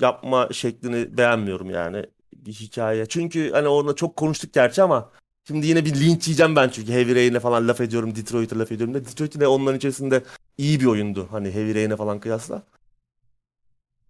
[0.00, 2.06] yapma şeklini beğenmiyorum yani.
[2.36, 3.06] Bir hikaye.
[3.06, 5.10] Çünkü hani orada çok konuştuk gerçi ama
[5.48, 8.16] şimdi yine bir linç yiyeceğim ben çünkü Heavy Rain'e falan laf ediyorum.
[8.16, 8.94] Detroit'e laf ediyorum.
[8.94, 10.22] Da Detroit onların içerisinde
[10.58, 11.28] iyi bir oyundu.
[11.30, 12.62] Hani Heavy Rain'e falan kıyasla.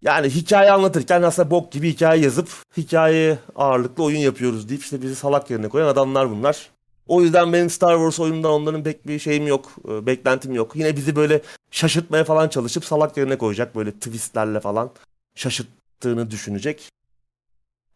[0.01, 5.15] Yani hikaye anlatırken aslında bok gibi hikaye yazıp hikaye ağırlıklı oyun yapıyoruz deyip işte bizi
[5.15, 6.69] salak yerine koyan adamlar bunlar.
[7.07, 10.75] O yüzden benim Star Wars oyunundan onların pek bir şeyim yok, e, beklentim yok.
[10.75, 11.41] Yine bizi böyle
[11.71, 14.91] şaşırtmaya falan çalışıp salak yerine koyacak böyle twistlerle falan
[15.35, 16.89] şaşırttığını düşünecek.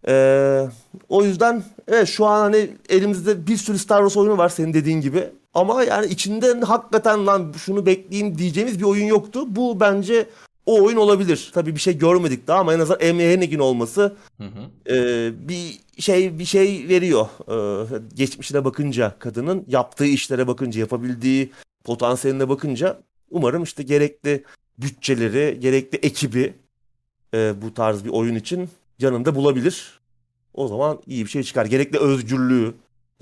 [0.08, 0.68] Ee,
[1.10, 5.02] o yüzden evet şu an hani elimizde bir sürü Star Wars oyunu var senin dediğin
[5.02, 5.30] gibi.
[5.54, 9.56] Ama yani içinde hakikaten lan şunu bekleyeyim diyeceğimiz bir oyun yoktu.
[9.56, 10.26] Bu bence
[10.72, 11.52] o oyun olabilir.
[11.54, 14.94] Tabii bir şey görmedik daha ama en azından Amy Hennig'in olması Hı hı.
[14.96, 17.26] e, bir şey bir şey veriyor.
[17.50, 21.52] E, geçmişine bakınca kadının yaptığı işlere bakınca yapabildiği
[21.84, 23.02] potansiyeline bakınca
[23.32, 24.44] umarım işte gerekli
[24.78, 26.54] bütçeleri, gerekli ekibi
[27.34, 28.70] e, bu tarz bir oyun için
[29.00, 30.00] yanında bulabilir.
[30.54, 31.66] O zaman iyi bir şey çıkar.
[31.66, 32.74] Gerekli özgürlüğü,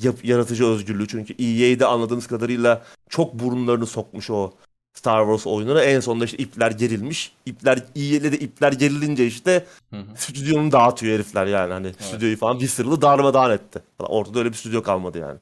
[0.01, 4.53] yap- yaratıcı özgürlüğü çünkü EA'de anladığımız kadarıyla çok burunlarını sokmuş o
[4.93, 5.83] Star Wars oyununa.
[5.83, 7.35] En sonunda işte ipler gerilmiş.
[7.45, 10.05] İpler EA'de de ipler gerilince işte Hı hı.
[10.15, 13.81] stüdyonu dağıtıyor herifler yani hani stüdyoyu falan bir sırlı darmadağın etti.
[13.99, 15.39] Ortada öyle bir stüdyo kalmadı yani.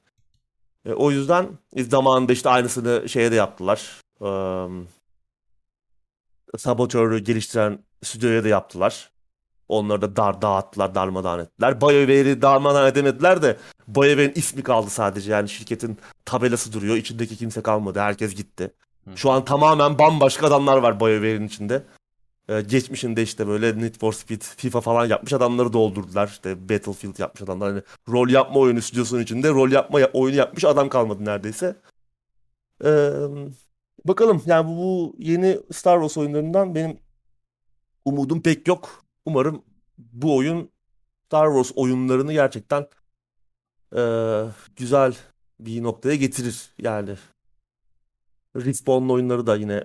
[0.85, 4.01] E, o yüzden e, zamanında işte aynısını şeye de yaptılar.
[4.21, 4.67] Eee
[6.57, 9.11] Sabotör'ü geliştiren stüdyoya da yaptılar.
[9.67, 11.81] Onları da dar dağıttılar, darmadağın ettiler.
[11.81, 15.31] BioWare'i darmadağın edemediler de BioWare'in ismi kaldı sadece.
[15.31, 16.95] Yani şirketin tabelası duruyor.
[16.95, 17.99] İçindeki kimse kalmadı.
[17.99, 18.73] Herkes gitti.
[19.15, 21.83] Şu an tamamen bambaşka adamlar var BioWare'in içinde.
[22.49, 26.27] Ee, geçmişinde işte böyle Need for Speed, FIFA falan yapmış adamları doldurdular.
[26.27, 27.69] İşte Battlefield yapmış adamlar.
[27.69, 31.75] Hani rol yapma oyunu stüdyosunun içinde rol yapma ya- oyunu yapmış adam kalmadı neredeyse.
[32.85, 33.09] Ee,
[34.05, 36.97] bakalım yani bu, bu yeni Star Wars oyunlarından benim
[38.05, 39.03] umudum pek yok.
[39.25, 39.63] Umarım
[39.97, 40.69] bu oyun
[41.25, 42.87] Star Wars oyunlarını gerçekten
[43.95, 44.43] ee,
[44.75, 45.15] güzel
[45.59, 47.15] bir noktaya getirir yani.
[48.65, 49.83] Respawn'un oyunları da yine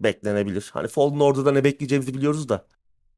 [0.00, 0.70] beklenebilir.
[0.72, 2.66] Hani Fallen Order'da ne bekleyeceğimizi biliyoruz da.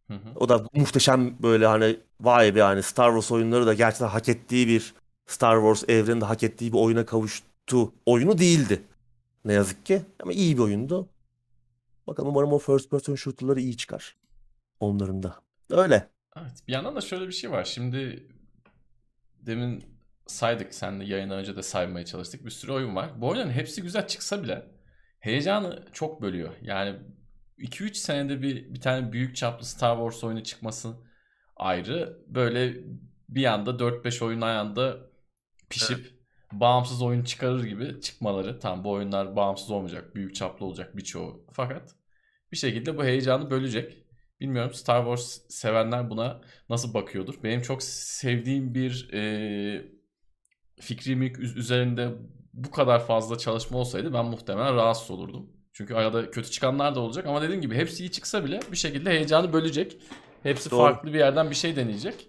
[0.09, 0.29] Hı hı.
[0.37, 4.69] O da muhteşem böyle hani vay be hani Star Wars oyunları da gerçekten hak ettiği
[4.69, 4.95] bir
[5.27, 7.93] Star Wars evreninde hak ettiği bir oyuna kavuştu.
[8.07, 8.83] Oyunu değildi.
[9.45, 10.03] Ne yazık ki.
[10.23, 11.09] Ama iyi bir oyundu.
[12.07, 14.17] Bakalım umarım o first person shooter'ları iyi çıkar.
[14.81, 15.41] Onların da.
[15.71, 16.09] Öyle.
[16.37, 16.53] Evet.
[16.69, 17.65] Bir yandan da şöyle bir şey var.
[17.65, 18.27] Şimdi
[19.41, 19.85] demin
[20.31, 20.75] saydık.
[20.75, 22.45] Senle yayına önce de saymaya çalıştık.
[22.45, 23.21] Bir sürü oyun var.
[23.21, 24.67] Bu oyunların hepsi güzel çıksa bile
[25.21, 26.55] heyecanı çok bölüyor.
[26.63, 26.97] Yani
[27.59, 30.97] 2-3 senede bir bir tane büyük çaplı Star Wars oyunu çıkması
[31.57, 32.19] ayrı.
[32.27, 32.75] Böyle
[33.29, 34.97] bir anda 4-5 oyun aynı anda
[35.71, 36.19] pişip
[36.53, 38.59] bağımsız oyun çıkarır gibi çıkmaları.
[38.59, 40.15] Tamam bu oyunlar bağımsız olmayacak.
[40.15, 41.47] Büyük çaplı olacak birçoğu.
[41.53, 41.95] Fakat
[42.53, 44.05] bir şekilde bu heyecanı bölecek.
[44.41, 47.35] Bilmiyorum Star Wars sevenler buna nasıl bakıyordur.
[47.43, 49.98] Benim çok sevdiğim bir e,
[50.81, 52.15] fikri mülk üz- üzerinde
[52.55, 55.47] bu kadar fazla çalışma olsaydı ben muhtemelen rahatsız olurdum.
[55.73, 59.11] Çünkü arada kötü çıkanlar da olacak ama dediğim gibi hepsi iyi çıksa bile bir şekilde
[59.11, 59.97] heyecanı bölecek.
[60.43, 60.81] Hepsi Doğru.
[60.81, 62.27] farklı bir yerden bir şey deneyecek.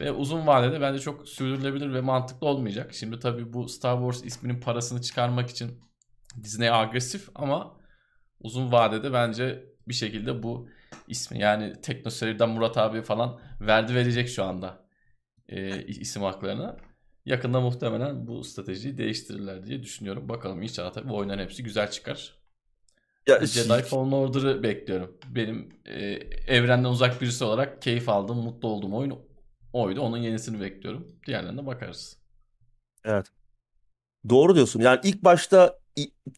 [0.00, 2.94] Ve uzun vadede bence çok sürdürülebilir ve mantıklı olmayacak.
[2.94, 5.80] Şimdi tabii bu Star Wars isminin parasını çıkarmak için
[6.42, 7.76] Disney agresif ama
[8.40, 10.68] uzun vadede bence bir şekilde bu
[11.08, 14.86] ismi yani TeknoSeyir'den Murat abi falan verdi verecek şu anda
[15.48, 16.76] e, isim haklarını.
[17.30, 20.28] Yakında muhtemelen bu stratejiyi değiştirirler diye düşünüyorum.
[20.28, 22.34] Bakalım inşallah tabii bu oyunların hepsi güzel çıkar.
[23.26, 25.18] Ya, Jedi Fallen Order'ı bekliyorum.
[25.28, 26.00] Benim e,
[26.46, 29.18] evrenden uzak birisi olarak keyif aldığım, mutlu olduğum oyun
[29.72, 30.00] oydu.
[30.00, 31.08] Onun yenisini bekliyorum.
[31.26, 32.16] Diğerlerine bakarız.
[33.04, 33.26] Evet.
[34.28, 34.80] Doğru diyorsun.
[34.80, 35.78] Yani ilk başta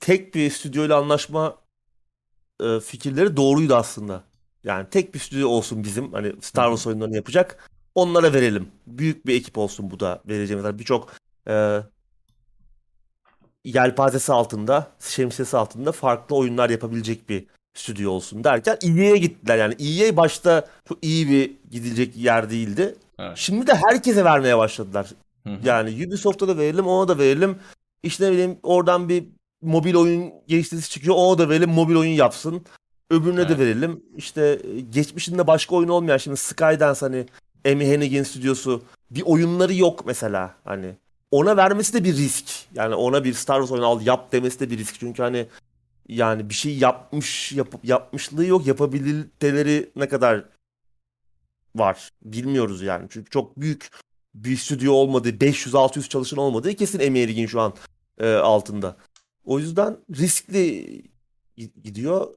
[0.00, 1.58] tek bir stüdyoyla anlaşma
[2.60, 4.24] e, fikirleri doğruydu aslında.
[4.64, 6.12] Yani tek bir stüdyo olsun bizim.
[6.12, 7.70] Hani Star Wars oyunlarını yapacak.
[7.94, 8.68] Onlara verelim.
[8.86, 10.78] Büyük bir ekip olsun bu da vereceğimiz.
[10.78, 11.12] Birçok
[11.48, 11.78] e,
[13.64, 19.58] yelpazesi altında, şemsiyesi altında farklı oyunlar yapabilecek bir stüdyo olsun derken EA'ye gittiler.
[19.58, 22.94] Yani EA başta çok iyi bir gidilecek yer değildi.
[23.18, 23.32] Evet.
[23.36, 25.10] Şimdi de herkese vermeye başladılar.
[25.64, 27.58] Yani Ubisoft'a da verelim, ona da verelim.
[28.02, 29.24] İşte ne bileyim oradan bir
[29.62, 32.62] mobil oyun geliştiricisi çıkıyor, ona da verelim, mobil oyun yapsın.
[33.10, 33.58] Öbürüne de Evet.
[33.58, 34.02] verelim.
[34.16, 37.26] İşte e, geçmişinde başka oyun olmayan şimdi Skydance hani
[37.66, 40.96] Amy Hennigan stüdyosu bir oyunları yok mesela hani.
[41.30, 42.46] Ona vermesi de bir risk.
[42.74, 45.00] Yani ona bir Star Wars oyunu al yap demesi de bir risk.
[45.00, 45.46] Çünkü hani
[46.08, 48.66] yani bir şey yapmış yap, yapmışlığı yok.
[48.66, 50.44] Yapabiliteleri ne kadar
[51.76, 53.06] var bilmiyoruz yani.
[53.10, 53.90] Çünkü çok büyük
[54.34, 57.74] bir stüdyo olmadığı, 500-600 çalışan olmadığı kesin Amy şu an
[58.18, 58.96] e, altında.
[59.44, 60.86] O yüzden riskli
[61.58, 62.34] gi- gidiyor.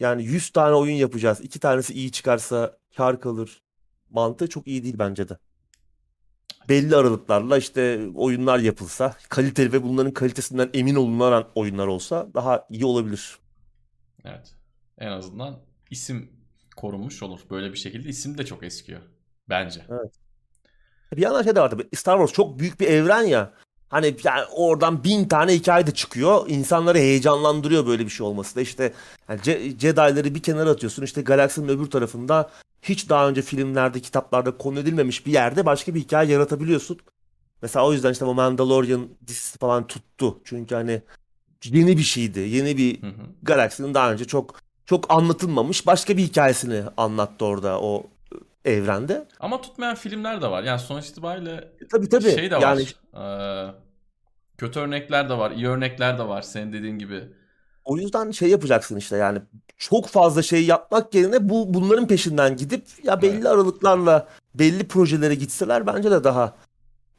[0.00, 1.40] Yani 100 tane oyun yapacağız.
[1.40, 3.62] 2 tanesi iyi çıkarsa kar kalır.
[4.10, 5.38] Mantığı çok iyi değil bence de.
[6.68, 12.84] Belli aralıklarla işte oyunlar yapılsa, kaliteli ve bunların kalitesinden emin olunan oyunlar olsa daha iyi
[12.84, 13.38] olabilir.
[14.24, 14.54] Evet.
[14.98, 15.58] En azından
[15.90, 16.32] isim
[16.76, 17.40] korunmuş olur.
[17.50, 19.00] Böyle bir şekilde isim de çok eskiyor.
[19.48, 19.80] Bence.
[21.16, 21.88] Bir yandan şey de var tabii.
[21.94, 23.52] Star Wars çok büyük bir evren ya.
[23.88, 26.44] Hani yani oradan bin tane hikaye de çıkıyor.
[26.48, 28.60] İnsanları heyecanlandırıyor böyle bir şey olması da.
[28.60, 28.92] İşte
[29.28, 31.02] yani Ce- Jedi'ları bir kenara atıyorsun.
[31.02, 32.50] İşte galaksinin öbür tarafında
[32.82, 36.98] hiç daha önce filmlerde, kitaplarda konu edilmemiş bir yerde başka bir hikaye yaratabiliyorsun.
[37.62, 40.40] Mesela o yüzden işte bu Mandalorian dizisi falan tuttu.
[40.44, 41.02] Çünkü hani
[41.64, 42.40] yeni bir şeydi.
[42.40, 43.12] Yeni bir Hı hı.
[43.42, 48.06] galaksinin daha önce çok çok anlatılmamış başka bir hikayesini anlattı orada o
[48.66, 49.28] evrende.
[49.40, 50.62] Ama tutmayan filmler de var.
[50.62, 52.30] Yani sonuç itibariyle E, Tabii tabii.
[52.34, 52.60] şey de var.
[52.60, 52.86] Yani
[53.16, 53.74] Ee,
[54.58, 55.50] kötü örnekler de var.
[55.50, 56.42] iyi örnekler de var.
[56.42, 57.24] Senin dediğin gibi.
[57.84, 59.38] O yüzden şey yapacaksın işte yani
[59.76, 63.46] çok fazla şey yapmak yerine bu bunların peşinden gidip ya belli Evet.
[63.46, 66.54] aralıklarla belli projelere gitseler bence de daha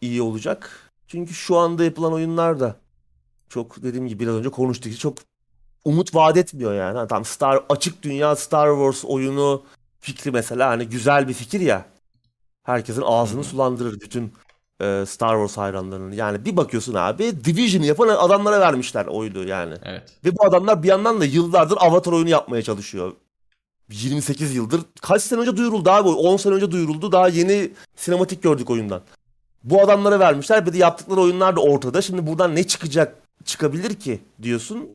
[0.02, 0.70] iyi olacak.
[1.08, 2.76] Çünkü şu anda yapılan oyunlar da
[3.50, 5.18] çok dediğim gibi biraz önce konuştuk çok
[5.86, 7.08] umut vaat etmiyor yani.
[7.08, 9.64] Tamam Star açık dünya Star Wars oyunu
[10.08, 11.86] fikri mesela hani güzel bir fikir ya.
[12.64, 14.34] Herkesin ağzını sulandırır bütün
[14.82, 16.12] e, Star Wars hayranlarının.
[16.12, 19.76] Yani bir bakıyorsun abi Division'ı yapan adamlara vermişler oyunu yani.
[19.84, 20.03] Evet.
[20.26, 23.14] Ve bu adamlar bir yandan da yıllardır Avatar oyunu yapmaya çalışıyor.
[23.91, 24.82] 28 yıldır.
[25.01, 26.10] Kaç sene önce duyuruldu abi?
[26.10, 27.12] 10 sene önce duyuruldu.
[27.12, 29.01] Daha yeni sinematik gördük oyundan.
[29.64, 30.66] Bu adamlara vermişler.
[30.66, 32.01] Bir de yaptıkları oyunlar da ortada.
[32.01, 34.89] Şimdi buradan ne çıkacak, çıkabilir ki diyorsun.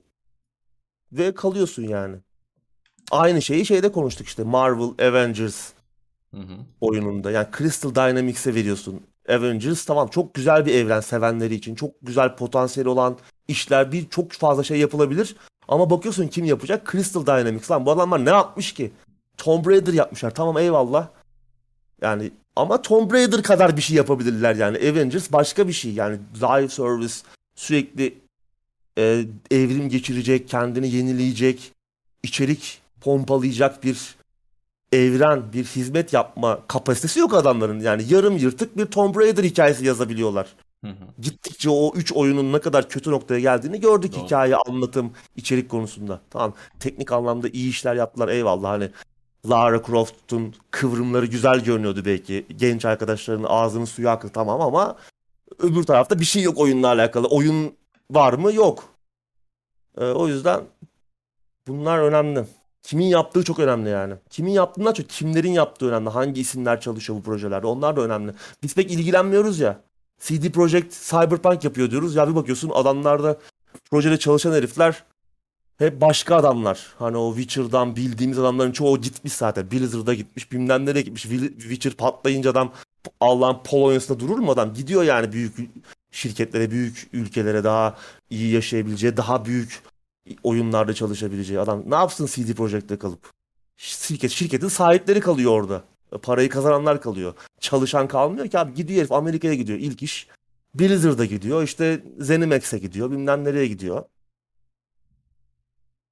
[1.13, 2.17] Ve kalıyorsun yani.
[3.11, 4.43] Aynı şeyi şeyde konuştuk işte.
[4.43, 5.73] Marvel, Avengers
[6.35, 6.57] Hı hı.
[6.81, 7.31] oyununda.
[7.31, 9.01] Yani Crystal Dynamics'e veriyorsun.
[9.29, 11.75] Avengers tamam çok güzel bir evren sevenleri için.
[11.75, 15.37] Çok güzel potansiyeli olan işler bir çok fazla şey yapılabilir.
[15.69, 16.93] Ama bakıyorsun kim yapacak?
[16.93, 18.93] Crystal Dynamics lan bu adamlar ne yapmış ki?
[19.37, 20.35] Tomb Raider yapmışlar.
[20.35, 21.09] Tamam eyvallah.
[22.01, 24.77] Yani ama Tomb Raider kadar bir şey yapabilirler yani.
[24.77, 25.93] Avengers başka bir şey.
[25.93, 27.15] Yani live service
[27.55, 28.19] sürekli
[28.99, 31.73] e, evrim geçirecek, kendini yenileyecek,
[32.23, 34.17] içerik pompalayacak bir
[34.93, 37.81] evren, bir hizmet yapma kapasitesi yok adamların.
[37.81, 40.47] Yani yarım yırtık bir Tomb Raider hikayesi yazabiliyorlar.
[40.85, 41.05] Hı hı.
[41.19, 44.25] Gittikçe o 3 oyunun ne kadar kötü noktaya geldiğini gördük Doğru.
[44.25, 46.21] hikaye, anlatım, içerik konusunda.
[46.31, 48.91] Tamam teknik anlamda iyi işler yaptılar eyvallah hani
[49.51, 52.47] Lara Croft'un kıvrımları güzel görünüyordu belki.
[52.57, 54.97] Genç arkadaşların ağzının suyu aktı tamam ama
[55.59, 57.27] öbür tarafta bir şey yok oyunla alakalı.
[57.27, 57.75] Oyun
[58.11, 58.53] var mı?
[58.53, 58.85] Yok.
[59.99, 60.61] Ee, o yüzden
[61.69, 62.45] bunlar önemli.
[62.83, 64.15] Kimin yaptığı çok önemli yani.
[64.31, 66.11] Kimin yaptığından çok kimlerin yaptığı önemli.
[66.11, 67.67] Hangi isimler çalışıyor bu projelerde.
[67.67, 68.33] Onlar da önemli.
[68.63, 69.81] Biz pek ilgilenmiyoruz ya.
[70.21, 72.15] CD Projekt Cyberpunk yapıyor diyoruz.
[72.15, 73.39] Ya bir bakıyorsun adamlarda
[73.91, 75.05] projede çalışan herifler
[75.79, 76.87] hep başka adamlar.
[76.99, 79.71] Hani o Witcher'dan bildiğimiz adamların çoğu gitmiş zaten.
[79.71, 81.23] Blizzard'a gitmiş, bilmem nereye gitmiş.
[81.23, 82.73] Witcher patlayınca adam
[83.21, 84.75] Allah'ın Polonya'sında durur mu adam?
[84.75, 85.71] Gidiyor yani büyük
[86.11, 87.97] şirketlere, büyük ülkelere daha
[88.31, 89.83] iyi yaşayabileceği, daha büyük
[90.43, 91.83] oyunlarda çalışabileceği adam.
[91.91, 93.31] Ne yapsın CD Projekt'te kalıp?
[93.77, 95.85] Şirket, şirketin sahipleri kalıyor orada.
[96.23, 97.35] Parayı kazananlar kalıyor.
[97.61, 98.75] Çalışan kalmıyor ki abi.
[98.75, 99.79] Gidiyor herif Amerika'ya gidiyor.
[99.79, 100.29] İlk iş
[100.75, 101.63] Blizzard'a gidiyor.
[101.63, 103.11] İşte ZeniMax'e gidiyor.
[103.11, 104.05] Bilmem nereye gidiyor.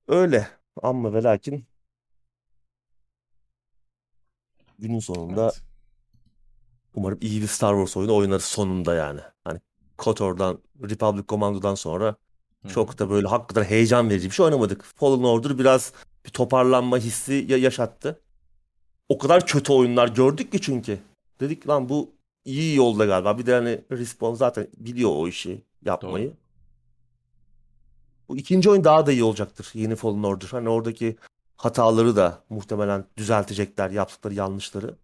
[0.08, 0.48] Öyle.
[0.82, 1.64] Ama ve lakin
[4.78, 5.62] günün sonunda Evet.
[6.94, 9.20] umarım iyi bir Star Wars oyunu oynarız sonunda yani.
[9.44, 9.60] Hani
[9.96, 12.16] KOTOR'dan, Republic Commando'dan sonra
[12.68, 14.84] Çok da böyle hakikaten heyecan verici bir şey oynamadık.
[14.84, 15.92] Fallen Order biraz
[16.26, 18.20] bir toparlanma hissi ya- yaşattı.
[19.08, 20.98] O kadar kötü oyunlar gördük ki çünkü.
[21.40, 22.10] Dedik lan bu
[22.44, 23.38] iyi yolda galiba.
[23.38, 26.28] Bir de hani Respawn zaten biliyor o işi yapmayı.
[26.28, 26.36] Doğru.
[28.28, 29.70] Bu ikinci oyun daha da iyi olacaktır.
[29.74, 30.48] Yeni Fallen Order.
[30.50, 31.16] Hani oradaki
[31.56, 34.96] hataları da muhtemelen düzeltecekler yaptıkları yanlışları.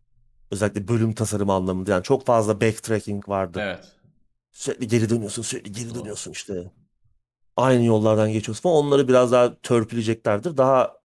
[0.50, 1.90] Özellikle bölüm tasarımı anlamında.
[1.90, 3.58] Yani çok fazla backtracking vardı.
[3.62, 3.92] Evet.
[4.52, 6.72] Sürekli geri dönüyorsun, sürekli geri dönüyorsun işte.
[7.56, 8.76] Aynı yollardan geçiyorsun falan.
[8.86, 10.56] Onları biraz daha törpüleyeceklerdir.
[10.56, 10.96] Daha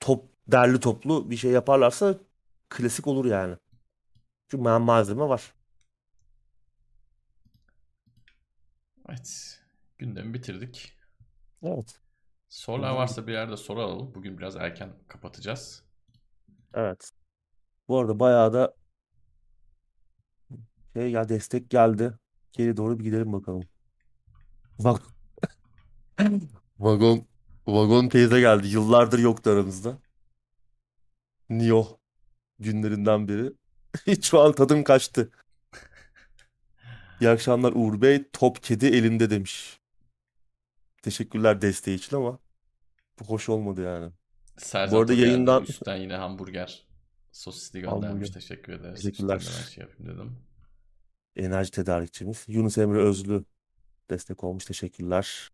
[0.00, 2.14] top derli toplu bir şey yaparlarsa
[2.68, 3.56] klasik olur yani.
[4.48, 5.54] Çünkü ma- malzeme var.
[9.08, 9.60] Evet.
[9.98, 10.92] Gündemi bitirdik.
[11.62, 12.00] Evet.
[12.48, 14.14] Sorular varsa bir yerde soru alalım.
[14.14, 15.84] Bugün biraz erken kapatacağız.
[16.74, 17.10] Evet.
[17.88, 18.74] Bu arada bayağı da
[20.96, 22.12] şey ya destek geldi.
[22.52, 23.62] Geri doğru bir gidelim bakalım.
[24.78, 25.19] Bak.
[26.78, 27.24] Vagon
[27.66, 28.68] Vagon teyze geldi.
[28.68, 29.98] Yıllardır yoktu aramızda.
[31.50, 31.98] Nio
[32.58, 33.52] günlerinden beri.
[34.22, 35.30] Şu an tadım kaçtı.
[37.20, 38.24] İyi akşamlar Uğur Bey.
[38.32, 39.80] Top kedi elinde demiş.
[41.02, 42.38] Teşekkürler desteği için ama
[43.20, 44.12] bu hoş olmadı yani.
[44.56, 46.86] Sercan Bu arada Toker yayından üstten yine hamburger
[47.32, 48.06] sosisli göndermiş.
[48.08, 48.32] hamburger.
[48.32, 49.02] Teşekkür ederiz.
[49.02, 49.36] Teşekkürler.
[49.36, 50.36] Üstten şey yapayım dedim.
[51.36, 52.44] Enerji tedarikçimiz.
[52.48, 53.44] Yunus Emre Özlü
[54.10, 54.64] destek olmuş.
[54.64, 55.50] Teşekkürler.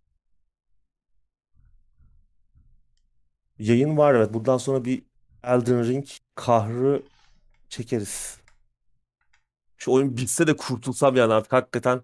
[3.59, 4.35] Yayın var evet.
[4.35, 5.03] Bundan sonra bir
[5.45, 7.03] Elden Ring kahrı
[7.69, 8.39] çekeriz.
[9.77, 12.03] Şu oyun bitse de kurtulsam yani artık hakikaten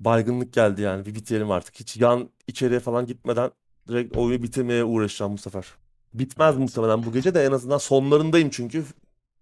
[0.00, 1.06] baygınlık geldi yani.
[1.06, 1.80] Bir bitirelim artık.
[1.80, 3.50] Hiç yan içeriye falan gitmeden
[3.88, 5.66] direkt oyunu bitirmeye uğraşacağım bu sefer.
[6.14, 8.84] Bitmez muhtemelen bu gece de en azından sonlarındayım çünkü.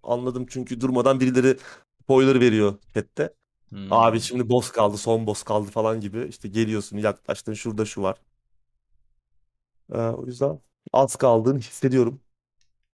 [0.03, 1.57] Anladım çünkü durmadan birileri
[2.03, 3.35] spoiler veriyor chatte.
[3.69, 3.93] Hmm.
[3.93, 6.27] Abi şimdi boss kaldı, son boss kaldı falan gibi.
[6.29, 8.17] İşte geliyorsun, yaklaştın, şurada şu var.
[9.93, 10.61] Ee, o yüzden
[10.93, 12.21] az kaldığını hissediyorum.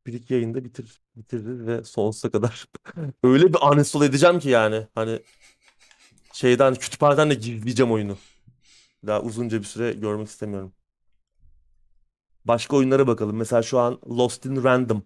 [0.07, 2.67] Bir iki yayında bitir, bitiririz ve sonsuza kadar
[3.25, 4.89] öyle bir uninstall edeceğim ki yani.
[4.95, 5.21] Hani
[6.33, 8.19] şeyden, kütüphaneden de gizleyeceğim oyunu.
[9.07, 10.73] Daha uzunca bir süre görmek istemiyorum.
[12.45, 13.37] Başka oyunlara bakalım.
[13.37, 15.03] Mesela şu an Lost in Random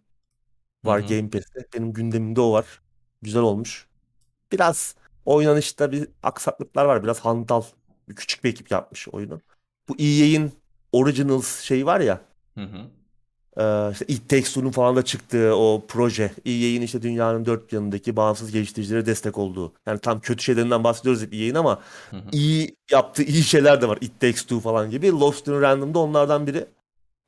[0.85, 1.07] Hı var hı.
[1.07, 1.67] Game Pass'te.
[1.75, 2.83] Benim gündemimde o var.
[3.23, 3.89] Güzel olmuş.
[4.53, 7.05] Biraz oynanışta bir aksaklıklar var.
[7.05, 7.63] Biraz hantal.
[8.09, 9.43] Bir küçük bir ekip yapmış oyunu.
[9.89, 10.53] Bu EA'in
[10.93, 12.21] Originals şeyi var ya.
[12.61, 12.91] Hı hı.
[13.89, 16.33] e, işte It Takes Two'nun falan da çıktığı o proje.
[16.47, 19.73] EA'in işte dünyanın dört yanındaki bağımsız geliştiricilere destek olduğu.
[19.87, 21.81] Yani tam kötü şeylerinden bahsediyoruz hep EA'in ama
[22.11, 22.23] Hı hı.
[22.33, 23.99] iyi yaptığı iyi şeyler de var.
[24.01, 25.11] It Takes Two falan gibi.
[25.11, 26.67] Lost in Random'da onlardan biri.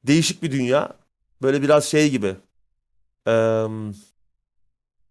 [0.07, 0.93] Değişik bir dünya.
[1.43, 2.37] Böyle biraz şey gibi.
[3.27, 3.95] Em,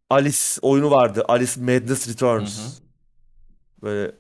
[0.10, 1.24] Alice oyunu vardı.
[1.28, 2.58] Alice Madness Hı Returns.
[2.60, 2.82] hı.
[3.82, 4.12] Böyle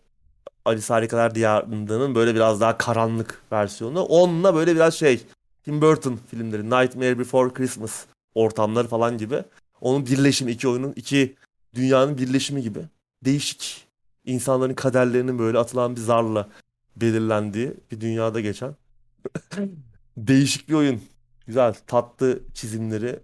[0.66, 4.02] Alice Harikalar Diyarı'nın böyle biraz daha karanlık versiyonu.
[4.04, 5.22] Onunla böyle biraz şey
[5.64, 8.05] Tim Burton filmleri Nightmare Before Christmas
[8.36, 9.43] ortamları falan gibi.
[9.82, 11.36] Onun birleşimi iki oyunun iki
[11.76, 12.80] dünyanın birleşimi gibi.
[13.26, 13.88] Değişik
[14.26, 16.49] insanların kaderlerinin böyle atılan bir zarla
[16.95, 18.76] belirlendiği bir dünyada geçen
[20.18, 21.01] değişik bir oyun.
[21.47, 23.20] Güzel, tatlı çizimleri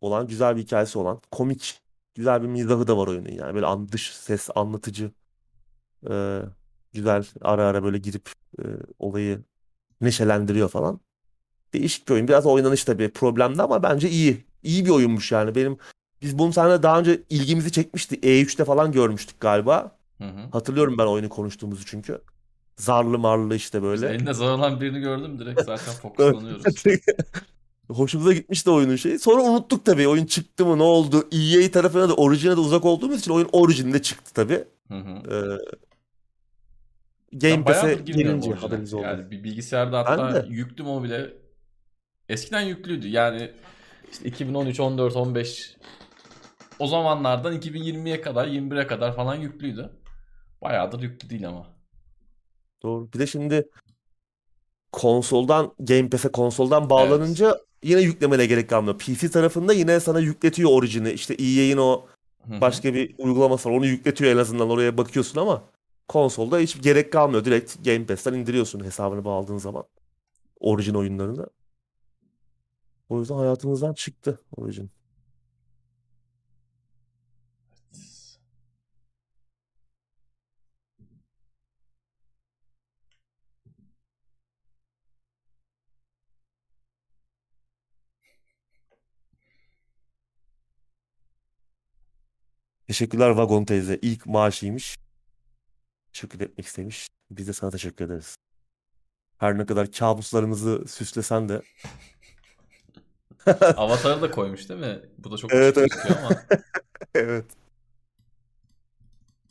[0.00, 1.80] olan, güzel bir hikayesi olan, komik,
[2.14, 3.54] güzel bir mizahı da var oyunun yani.
[3.54, 5.10] Böyle dış ses anlatıcı,
[6.10, 6.42] e,
[6.92, 8.62] güzel ara ara böyle girip e,
[8.98, 9.42] olayı
[10.00, 11.00] neşelendiriyor falan.
[11.72, 12.28] Değişik bir oyun.
[12.28, 14.44] Biraz oynanış tabii problemli ama bence iyi.
[14.62, 15.54] İyi bir oyunmuş yani.
[15.54, 15.78] Benim
[16.22, 18.16] biz bunu seninle daha önce ilgimizi çekmişti.
[18.16, 19.96] E3'te falan görmüştük galiba.
[20.18, 20.48] Hı hı.
[20.52, 22.20] Hatırlıyorum ben oyunu konuştuğumuzu çünkü.
[22.76, 24.08] Zarlı marlı işte Biz böyle.
[24.08, 26.84] elinde zar olan birini gördüm direkt zaten fokuslanıyoruz.
[27.88, 29.18] Hoşumuza gitmişti oyunun şeyi.
[29.18, 30.08] Sonra unuttuk tabii.
[30.08, 31.28] Oyun çıktı mı ne oldu?
[31.32, 34.64] EA tarafına da orijine de uzak olduğumuz için oyun orijinde çıktı tabii.
[34.88, 35.34] Hı hı.
[35.34, 35.58] Ee,
[37.32, 39.02] Game Pass'e gelince haberiniz oldu.
[39.02, 40.46] Yani bir bilgisayarda hatta
[40.82, 41.41] mü o bile
[42.32, 43.08] eskiden yüklüydü.
[43.08, 43.50] Yani
[44.12, 45.76] işte 2013, 14, 15
[46.78, 49.90] o zamanlardan 2020'ye kadar 21'e kadar falan yüklüydü.
[50.62, 51.66] Bayağıdır yüklü değil ama.
[52.82, 53.12] Doğru.
[53.12, 53.68] Bir de şimdi
[54.92, 56.90] konsoldan Game Pass'e konsoldan Evet.
[56.90, 58.98] bağlanınca yine yüklemene gerek kalmıyor.
[58.98, 61.10] PC tarafında yine sana yükletiyor orijini.
[61.10, 62.06] İşte EA'in o
[62.46, 63.74] başka bir uygulaması var.
[63.74, 65.62] Onu yükletiyor en azından oraya bakıyorsun ama
[66.08, 67.44] konsolda hiç gerek kalmıyor.
[67.44, 69.84] Direkt Game Pass'ten indiriyorsun hesabını bağladığın zaman.
[70.60, 71.46] Orijin oyunlarını.
[73.12, 74.90] O yüzden hayatımızdan çıktı Origin.
[92.86, 93.98] Teşekkürler Vagon teyze.
[94.02, 94.96] İlk maaşıymış.
[96.12, 97.08] Teşekkür etmek istemiş.
[97.30, 98.36] Biz de sana teşekkür ederiz.
[99.38, 101.62] Her ne kadar kabuslarımızı süslesen de.
[103.76, 105.00] Avatar'ı da koymuş değil mi?
[105.18, 105.92] Bu da çok Evet, evet.
[106.06, 106.30] ama
[107.14, 107.44] Evet.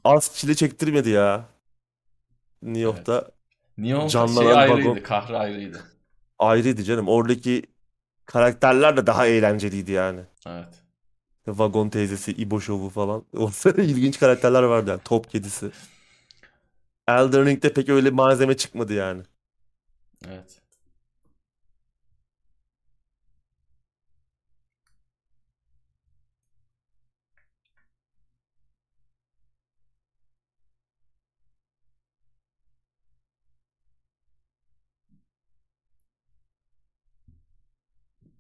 [0.04, 1.46] az çile çektirmedi ya.
[2.62, 3.32] New York'ta
[3.78, 5.02] Neon şey Canlanan ayrıydı, vagon.
[5.04, 5.84] kahrı ayrıydı.
[6.40, 7.08] ayrıydı canım.
[7.08, 7.64] Oradaki
[8.26, 10.22] karakterler de daha eğlenceliydi yani.
[10.48, 10.84] Evet.
[11.48, 13.26] Vagon teyzesi, İbo Şovu falan.
[13.34, 15.02] Orada ilginç karakterler vardı yani.
[15.06, 15.72] Top kedisi.
[17.08, 19.24] Elden Ring'de pek öyle malzeme çıkmadı yani.
[20.28, 20.61] Evet.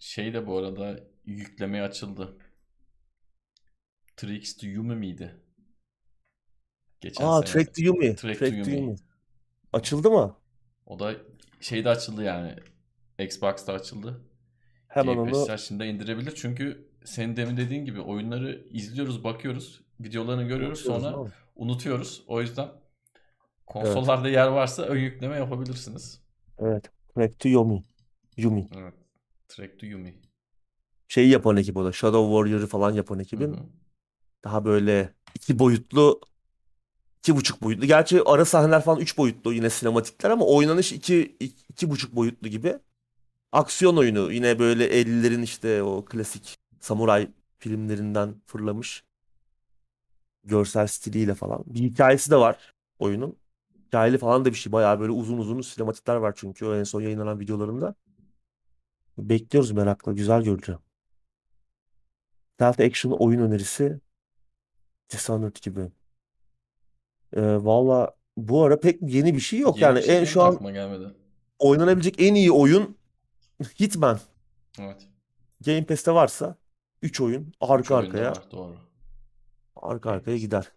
[0.01, 2.37] Şey de bu arada yüklemeye açıldı.
[4.17, 5.35] Tricks to Yumi miydi?
[7.01, 7.51] Geçen Aa, sene.
[7.51, 8.15] Track to Yumi.
[8.15, 8.81] Track to Track to Yumi.
[8.81, 8.95] Yumi.
[9.73, 10.37] Açıldı mı?
[10.85, 11.15] O da
[11.59, 12.55] şeyde açıldı yani.
[13.19, 14.21] Xbox'ta açıldı.
[14.87, 16.35] Hemen Game onu şimdi indirebilir.
[16.35, 19.81] Çünkü senin demin dediğin gibi oyunları izliyoruz, bakıyoruz.
[19.99, 22.23] Videolarını görüyoruz unutuyoruz sonra unutuyoruz.
[22.27, 22.69] O yüzden
[23.65, 26.21] konsollarda yer varsa ön yükleme yapabilirsiniz.
[26.59, 26.91] Evet.
[27.15, 27.83] Track to Yumi.
[28.37, 28.67] Yumi.
[28.77, 29.00] Evet.
[29.55, 30.13] Track to Yumi.
[31.07, 31.91] Şeyi yapan ekip o da.
[31.91, 33.53] Shadow Warrior'ı falan yapan ekibin.
[33.53, 33.59] hı.
[34.43, 36.21] Daha böyle iki boyutlu
[37.19, 37.85] iki buçuk boyutlu.
[37.85, 42.47] Gerçi ara sahneler falan üç boyutlu yine sinematikler ama oynanış iki, iki, iki buçuk boyutlu
[42.47, 42.79] gibi.
[43.51, 47.27] Aksiyon oyunu yine böyle 50'lerin işte o klasik samuray
[47.59, 49.03] filmlerinden fırlamış.
[50.43, 51.63] Görsel stiliyle falan.
[51.65, 53.35] Bir hikayesi de var oyunun.
[53.87, 54.71] Hikayeli falan da bir şey.
[54.71, 57.95] Bayağı böyle uzun uzun sinematikler var çünkü en son yayınlanan videolarında.
[59.29, 60.11] Bekliyoruz merakla.
[60.13, 60.81] Güzel göreceğim.
[62.53, 63.99] Stealth Action oyun önerisi
[65.09, 65.91] Dishonored gibi.
[67.33, 69.75] Ee, valla bu ara pek yeni bir şey yok.
[69.81, 71.15] Yeni Yani şey en şu an gelmedi.
[71.59, 72.97] oynanabilecek en iyi oyun
[73.79, 74.19] Hitman.
[74.79, 75.07] Evet.
[75.65, 76.55] Game Pass'te varsa
[77.01, 78.51] 3 oyun Üç arka oyunda arkaya var.
[78.51, 78.77] Doğru.
[79.75, 80.71] arka arkaya gider.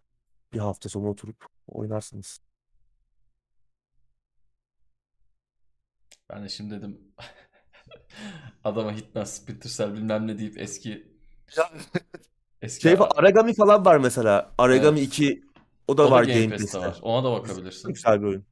[0.53, 2.41] Bir hafta sonu oturup oynarsınız.
[6.31, 7.01] Ben de şimdi dedim
[8.65, 11.07] adama Hitman, Splinter Cell bilmem ne deyip eski
[12.63, 14.53] eski Şey var, Aragami falan var mesela.
[14.59, 15.09] Aragami Evet.
[15.09, 15.45] 2
[15.89, 16.99] o da o da var Game Game Pass'te var.
[17.03, 17.89] Ona da bakabilirsin.
[17.93, 18.45] Güzel bir oyun.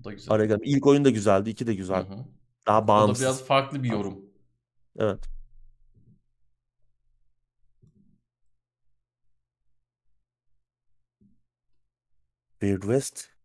[0.00, 0.34] O da güzel.
[0.34, 0.66] Aragami.
[0.66, 1.50] İlk oyun da güzeldi.
[1.50, 2.02] 2 de güzel.
[2.06, 2.16] hı.
[2.66, 3.22] Daha O da bağımsız.
[3.24, 4.18] biraz farklı bir yorum.
[4.98, 5.28] Evet.
[12.60, 13.35] Weird West.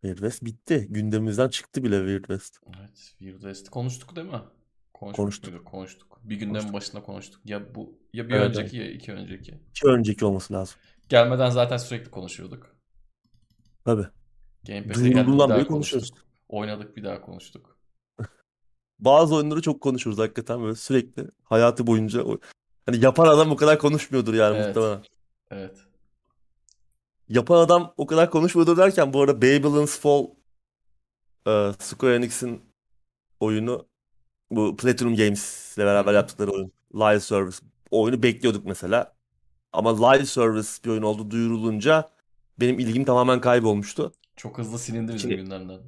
[0.00, 0.86] Weird West bitti.
[0.90, 2.58] Gündemimizden çıktı bile Weird West.
[2.78, 4.40] Evet, Weird West konuştuk değil mi?
[4.94, 5.52] Konuşmuş Konuştuk.
[5.52, 5.66] muyduk?
[5.66, 6.20] Konuştuk.
[6.22, 6.74] Bir gündemin Konuştuk.
[6.74, 7.40] başında konuştuk.
[7.44, 9.54] Ya bu ya bir Evet, önceki ya iki önceki.
[9.70, 10.76] İki önceki olması lazım.
[11.08, 12.76] Gelmeden zaten sürekli konuşuyorduk.
[13.84, 14.06] Tabii.
[14.66, 16.10] Game Pass'e geldik bir daha konuşuyoruz.
[16.10, 16.18] konuştuk.
[16.48, 17.78] Oynadık bir daha konuştuk.
[18.98, 22.24] Bazı oyunları çok konuşuruz hakikaten böyle sürekli hayatı boyunca.
[22.86, 24.76] Hani yapan adam o kadar konuşmuyordur yani Evet.
[24.76, 25.02] muhtemelen.
[25.50, 25.78] Evet.
[27.28, 30.26] Yapan adam o kadar konuşmuyordur derken bu arada Babylon's Fall
[31.46, 32.62] e, Square Enix'in
[33.40, 33.88] oyunu
[34.50, 36.72] bu Platinum Games ile beraber yaptıkları oyun.
[36.94, 37.56] Live Service.
[37.90, 39.16] O oyunu bekliyorduk mesela.
[39.72, 42.10] Ama Live Service bir oyun oldu duyurulunca
[42.60, 44.12] benim ilgim tamamen kaybolmuştu.
[44.36, 45.80] Çok hızlı silindi bizim İçine, gündemden.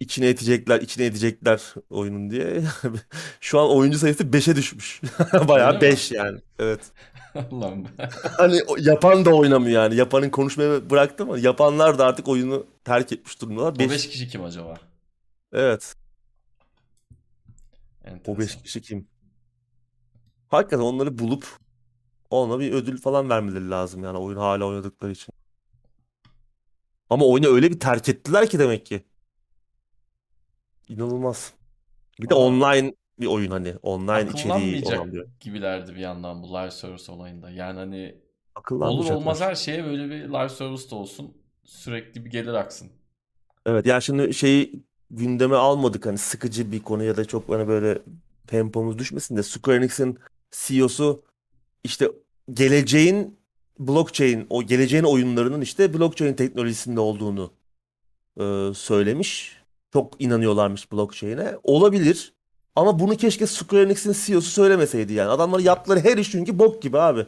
[0.00, 2.62] içine edecekler, içine edecekler oyunun diye.
[3.40, 5.00] Şu an oyuncu sayısı 5'e düşmüş.
[5.48, 5.80] Bayağı mi?
[5.80, 6.40] 5 yani.
[6.58, 6.80] Evet.
[7.52, 7.88] Allah'ım be.
[8.36, 9.96] Hani yapan da oynamıyor yani.
[9.96, 13.72] Yapanın konuşmayı bıraktı ama yapanlar da artık oyunu terk etmiş durumdalar.
[13.72, 14.74] O 5 5 kişi kim acaba?
[15.52, 15.96] Evet.
[18.04, 18.62] O 5 Enteresan.
[18.62, 19.08] kişi kim?
[20.48, 21.46] Hakikaten onları bulup
[22.30, 25.34] ona bir ödül falan vermeleri lazım yani oyun hala oynadıkları için.
[27.10, 29.04] Ama oyunu öyle bir terk ettiler ki demek ki.
[30.88, 31.52] İnanılmaz.
[32.20, 35.26] Bir de Valla online bir oyun hani online içeriği olan oyun.
[35.40, 37.50] gibilerdi bir yandan bu live service olayında.
[37.50, 38.14] Yani hani
[38.70, 41.34] olur olmaz her şeye böyle bir live service de olsun.
[41.64, 42.90] Sürekli bir gelir aksın.
[43.66, 47.98] Evet yani şimdi şeyi gündeme almadık hani sıkıcı bir konu ya da çok hani böyle
[48.46, 50.18] tempomuz düşmesin de Square Enix'in
[50.50, 51.22] CEO'su
[51.84, 52.10] işte
[52.52, 53.38] geleceğin
[53.78, 57.52] blockchain o geleceğin oyunlarının işte blockchain teknolojisinde olduğunu
[58.40, 59.56] e, söylemiş.
[59.92, 61.58] Çok inanıyorlarmış blockchain'e.
[61.62, 62.35] Olabilir.
[62.76, 65.30] Ama bunu keşke Square Enix'in CEO'su söylemeseydi yani.
[65.30, 67.26] Adamlar yaptıkları her iş çünkü bok gibi abi.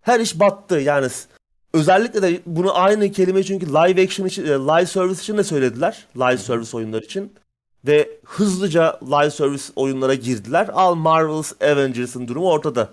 [0.00, 1.08] Her iş battı yani.
[1.74, 6.06] Özellikle de bunu aynı kelime çünkü live action için, e, live service için de söylediler.
[6.16, 7.32] Live service oyunlar için.
[7.86, 10.68] Ve hızlıca live service oyunlara girdiler.
[10.72, 12.90] Al Marvel's Avengers'ın durumu ortada.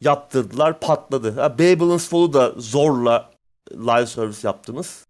[0.00, 1.30] Yaptırdılar, patladı.
[1.30, 3.30] Ha, Babylon's Fall'u da zorla
[3.72, 5.06] live service yaptınız.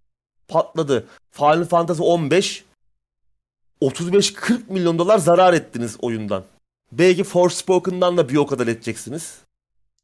[0.49, 1.07] Patladı.
[1.30, 2.65] Final Fantasy 15
[3.80, 6.44] 35-40 milyon dolar zarar ettiniz oyundan.
[6.92, 9.38] Belki Forspoken'dan da bir o kadar edeceksiniz.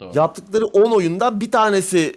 [0.00, 0.12] Doğru.
[0.14, 2.16] Yaptıkları 10 oyundan bir tanesi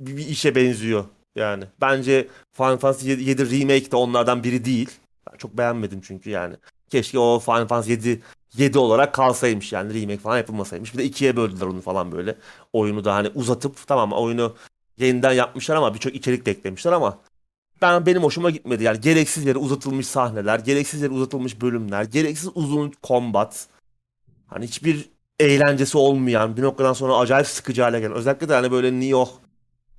[0.00, 1.04] bir, işe benziyor
[1.36, 1.64] yani.
[1.80, 4.90] Bence Final Fantasy 7, 7 Remake de onlardan biri değil.
[5.30, 6.56] Ben çok beğenmedim çünkü yani.
[6.90, 8.22] Keşke o Final Fantasy 7
[8.56, 10.94] 7 olarak kalsaymış yani remake falan yapılmasaymış.
[10.94, 12.36] Bir de ikiye böldüler onu falan böyle.
[12.72, 14.54] Oyunu da hani uzatıp tamam oyunu
[14.98, 17.18] yeniden yapmışlar ama birçok içerik de eklemişler ama
[17.82, 18.84] ben benim hoşuma gitmedi.
[18.84, 23.66] Yani gereksiz yere uzatılmış sahneler, gereksiz yere uzatılmış bölümler, gereksiz uzun combat.
[24.46, 25.08] Hani hiçbir
[25.40, 28.12] eğlencesi olmayan bir noktadan sonra acayip sıkıcı hale gelen.
[28.12, 29.28] Özellikle de hani böyle Nioh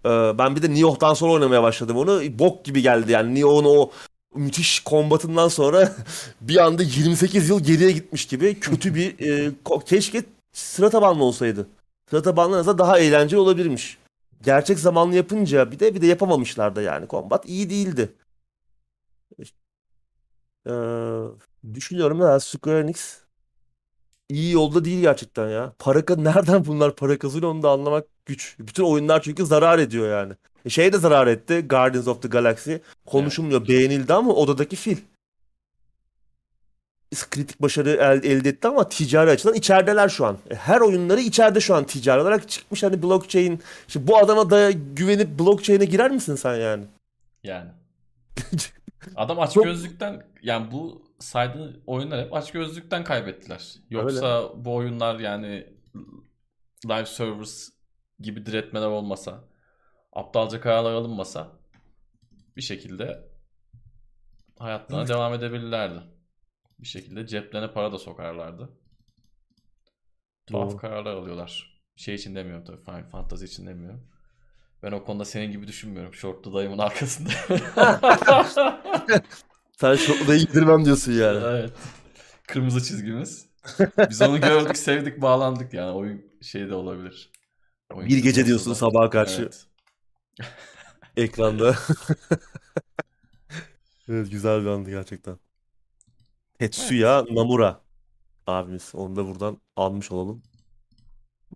[0.06, 2.40] e, ben bir de Nioh'tan sonra oynamaya başladım onu.
[2.40, 3.36] Bok gibi geldi yani.
[3.36, 3.92] Nioh'un o
[4.36, 5.96] müthiş kombatından sonra
[6.42, 9.52] bir anda 28 yıl geriye gitmiş gibi kötü bir e,
[9.86, 10.24] keşke
[10.54, 11.68] sıra tabanlı olsaydı.
[12.10, 13.98] Sıra tabanlı daha eğlenceli olabilirmiş.
[14.42, 18.14] Gerçek zamanlı yapınca bir de bir de yapamamışlar da yani kombat iyi değildi.
[20.68, 20.72] Ee,
[21.74, 23.28] düşünüyorum da Square Enix
[24.30, 25.74] iyi yolda değil gerçekten ya.
[25.80, 28.56] Para nereden bunlar para kazanıyor onu da anlamak güç.
[28.60, 30.34] Bütün oyunlar çünkü zarar ediyor yani.
[30.66, 31.66] E şey de zarar etti.
[31.70, 32.76] Guardians of the Galaxy.
[33.06, 33.60] Konuşulmuyor.
[33.60, 33.70] Evet.
[33.70, 34.98] Beğenildi ama odadaki fil.
[37.12, 40.38] Kritik başarı elde, elde etti ama ticari açıdan içerideler şu an.
[40.50, 42.84] E, her oyunları içeride şu an ticari olarak çıkmış.
[42.84, 43.62] Hani blockchain.
[43.88, 46.86] Şimdi bu adama da güvenip blockchain'e girer misin sen yani?
[47.44, 47.70] Yani.
[49.16, 53.76] Adam aç gözlükten yani bu saydığı oyunlar hep aç gözlükten kaybettiler.
[53.90, 54.66] Yoksa Öyle.
[54.66, 55.68] bu oyunlar yani
[56.86, 57.70] live servers
[58.20, 59.44] gibi diretmeler olmasa,
[60.14, 61.48] aptalca kararlar alınmasa
[62.58, 63.30] bir şekilde
[64.60, 65.10] hayatlarına evet.
[65.10, 66.17] devam edebilirlerdi.
[66.80, 68.70] Bir şekilde ceplerine para da sokarlardı.
[70.48, 71.82] Tuhaf kararlar alıyorlar.
[71.96, 72.84] Şey için demiyorum tabii.
[72.84, 74.08] Final Fantasy için demiyorum.
[74.84, 76.14] Ben o konuda senin gibi düşünmüyorum.
[76.14, 77.30] Şortlu dayımın arkasında.
[79.72, 81.44] Sen şortlu dayı giydirmem diyorsun yani.
[81.46, 81.74] Evet.
[82.48, 83.50] Kırmızı çizgimiz.
[84.10, 85.92] Biz onu gördük, sevdik, bağlandık yani.
[85.92, 87.32] Oyun şey de olabilir.
[87.94, 88.76] Oyun bir gece diyorsun da.
[88.76, 89.42] sabaha karşı.
[89.42, 89.66] Evet.
[91.18, 91.76] Ekranda.
[94.10, 95.38] evet güzel bir andı gerçekten.
[96.60, 97.32] Tetsuya evet.
[97.32, 97.82] Namura
[98.48, 98.92] abimiz.
[98.96, 100.44] Onu da buradan almış olalım.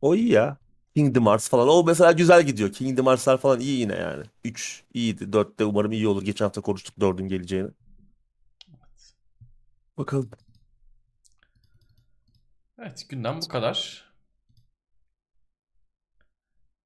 [0.01, 0.57] O iyi ya.
[0.95, 1.67] Kingdom Hearts falan.
[1.67, 2.71] O mesela güzel gidiyor.
[2.71, 4.23] Kingdom Hearts'lar falan iyi yine yani.
[4.43, 5.23] 3 iyiydi.
[5.23, 6.23] 4'te umarım iyi olur.
[6.23, 7.69] Geçen hafta konuştuk 4'ün geleceğini.
[9.97, 10.29] Bakalım.
[12.79, 14.11] Evet gündem bu kadar.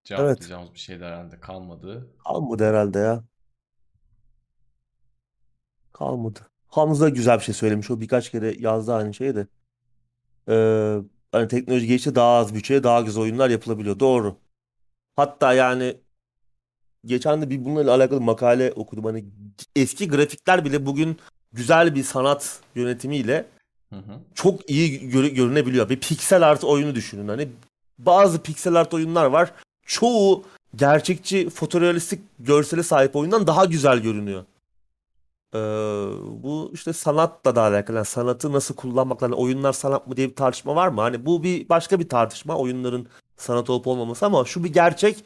[0.03, 0.74] Cevaplayacağımız evet.
[0.74, 2.16] bir şey de herhalde kalmadı.
[2.24, 3.24] Kalmadı herhalde ya.
[5.93, 6.54] Kalmadı.
[6.78, 7.91] Hamza güzel bir şey söylemiş.
[7.91, 9.47] O birkaç kere yazdı aynı şeyi de.
[10.49, 10.97] Ee,
[11.32, 13.99] hani teknoloji geçti daha az bütçeye daha güzel oyunlar yapılabiliyor.
[13.99, 14.36] Doğru.
[15.15, 15.97] Hatta yani
[17.05, 19.05] geçen de bir bununla alakalı makale okudum.
[19.05, 19.26] Hani
[19.76, 21.17] eski grafikler bile bugün
[21.53, 23.45] güzel bir sanat yönetimiyle
[23.89, 24.19] hı hı.
[24.34, 25.89] çok iyi gör- görünebiliyor.
[25.89, 27.28] Bir piksel art oyunu düşünün.
[27.28, 27.49] Hani
[27.99, 29.53] bazı piksel art oyunlar var.
[29.86, 30.43] Çoğu
[30.76, 34.45] gerçekçi fotorealistik görsele sahip oyundan daha güzel görünüyor.
[35.55, 35.57] Ee,
[36.43, 37.97] bu işte sanatla da alakalı.
[37.97, 41.01] Yani sanatı nasıl kullanmakla, yani oyunlar sanat mı diye bir tartışma var mı?
[41.01, 42.57] Hani bu bir başka bir tartışma.
[42.57, 45.17] Oyunların sanat olup olmaması ama şu bir gerçek.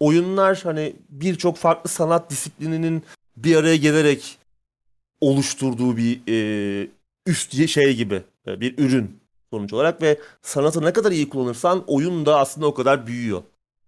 [0.00, 3.02] Oyunlar hani birçok farklı sanat disiplininin
[3.36, 4.38] bir araya gelerek
[5.20, 6.88] oluşturduğu bir e,
[7.26, 9.20] üst şey gibi e, bir ürün
[9.52, 13.42] sonuç olarak ve sanatı ne kadar iyi kullanırsan oyun da aslında o kadar büyüyor.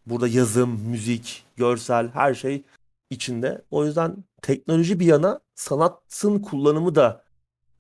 [0.07, 2.63] Burada yazım, müzik, görsel her şey
[3.11, 3.65] içinde.
[3.71, 7.25] O yüzden teknoloji bir yana sanatın kullanımı da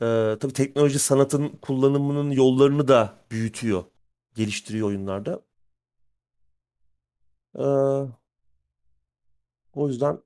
[0.03, 3.85] e, tabii teknoloji sanatın kullanımının yollarını da büyütüyor,
[4.35, 5.43] geliştiriyor oyunlarda.
[7.55, 7.65] E,
[9.75, 10.23] o yüzden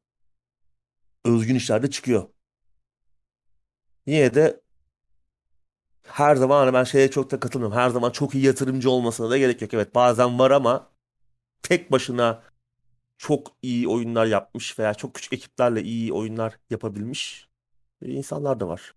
[1.24, 2.28] özgün işler de çıkıyor.
[4.06, 4.60] Yine de
[6.06, 7.76] her zaman hani ben şeye çok da katılmıyorum.
[7.78, 9.74] Her zaman çok iyi yatırımcı olmasına da gerek yok.
[9.74, 10.90] Evet bazen var ama
[11.62, 12.42] tek başına
[13.24, 17.48] çok iyi oyunlar yapmış veya çok küçük ekiplerle iyi oyunlar yapabilmiş
[18.02, 18.94] insanlar da var.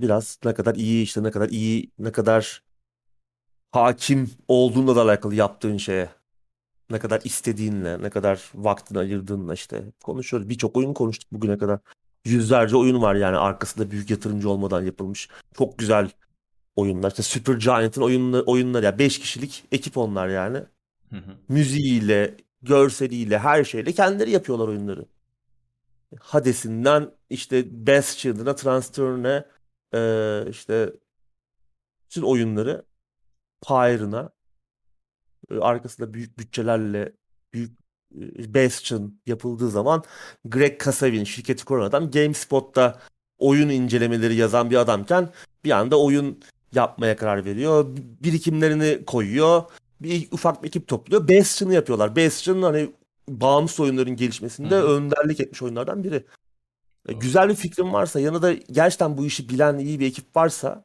[0.00, 2.62] Biraz ne kadar iyi işte ne kadar iyi ne kadar
[3.72, 6.10] hakim olduğunla da alakalı yaptığın şeye.
[6.90, 10.48] Ne kadar istediğinle, ne kadar vaktini ayırdığınla işte konuşuyoruz.
[10.48, 11.80] Birçok oyun konuştuk bugüne kadar.
[12.24, 15.28] Yüzlerce oyun var yani arkasında büyük yatırımcı olmadan yapılmış.
[15.58, 16.10] Çok güzel
[16.76, 17.10] oyunlar.
[17.10, 20.64] İşte Super Giant'ın oyunları, oyunları ya yani 5 kişilik ekip onlar yani.
[21.48, 25.06] Müziğiyle, görseliyle, her şeyle kendileri yapıyorlar oyunları.
[26.20, 29.44] Hades'inden işte Bastion'ına, Transturn'e
[29.94, 30.92] e, işte
[32.04, 32.84] bütün oyunları
[33.68, 34.30] Pyre'ına
[35.60, 37.12] arkasında büyük bütçelerle
[37.52, 37.78] büyük
[38.54, 40.04] Bastion yapıldığı zaman
[40.44, 43.00] Greg Kasavin şirketi kuran adam GameSpot'ta
[43.38, 45.32] oyun incelemeleri yazan bir adamken
[45.64, 46.40] bir anda oyun
[46.74, 47.86] yapmaya karar veriyor.
[47.96, 49.62] Birikimlerini koyuyor
[50.02, 51.28] bir ufak bir ekip topluyor.
[51.28, 52.16] Bastion'ı yapıyorlar.
[52.16, 52.90] Bastion hani
[53.28, 54.86] bağımsız oyunların gelişmesinde Hı hı.
[54.88, 56.16] önderlik etmiş oyunlardan biri.
[57.08, 57.18] E, Doğru.
[57.20, 60.84] Güzel bir fikrin varsa yanında gerçekten bu işi bilen iyi bir ekip varsa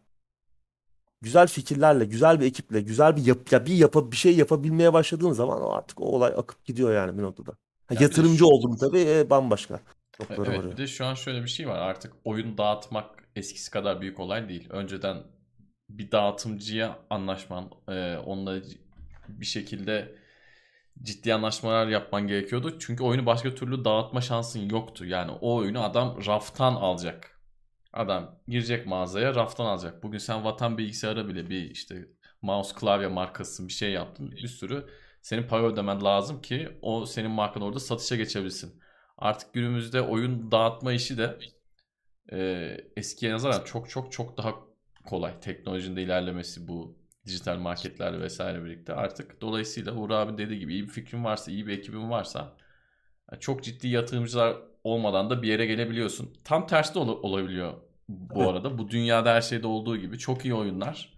[1.22, 5.32] güzel fikirlerle, güzel bir ekiple, güzel bir yap ya bir yapa bir şey yapabilmeye başladığın
[5.32, 7.52] zaman o artık o olay akıp gidiyor yani bir noktada.
[7.52, 7.56] Ha,
[7.90, 9.80] Ya bir de yatırımcı şu- oldum tabii e, bambaşka
[10.12, 10.72] toplara Evet varıyor.
[10.74, 11.78] bir de şu an şöyle bir şey var.
[11.78, 14.70] Artık oyun dağıtmak eskisi kadar büyük olay değil.
[14.70, 15.18] Önceden
[15.90, 18.60] bir dağıtımcıya anlaşman, e, onunla
[19.28, 20.16] bir şekilde
[21.02, 22.80] ciddi anlaşmalar yapman gerekiyordu.
[22.80, 25.06] Çünkü oyunu başka türlü dağıtma şansın yoktu.
[25.06, 27.40] Yani o oyunu adam raftan alacak.
[27.94, 30.04] Adam girecek mağazaya raftan alacak.
[30.04, 32.08] Bugün sen vatan bilgisayara bile bir işte
[32.42, 34.32] mouse klavye markası bir şey yaptın.
[34.32, 34.86] Bir sürü
[35.22, 38.82] senin para ödemen lazım ki o senin markan orada satışa geçebilsin.
[39.18, 41.40] Artık günümüzde oyun dağıtma işi de
[42.32, 44.56] e, eskiye nazaran çok çok çok daha
[45.06, 45.40] kolay.
[45.40, 50.84] Teknolojinin de ilerlemesi bu dijital marketlerle vesaire birlikte artık dolayısıyla Uğur abi dediği gibi iyi
[50.84, 52.54] bir fikrin varsa, iyi bir ekibin varsa
[53.40, 56.34] çok ciddi yatırımcılar olmadan da bir yere gelebiliyorsun.
[56.44, 57.74] Tam tersi de ola- olabiliyor
[58.10, 58.48] bu Evet.
[58.52, 58.78] arada.
[58.78, 61.14] Bu dünyada her şeyde olduğu gibi çok iyi oyunlar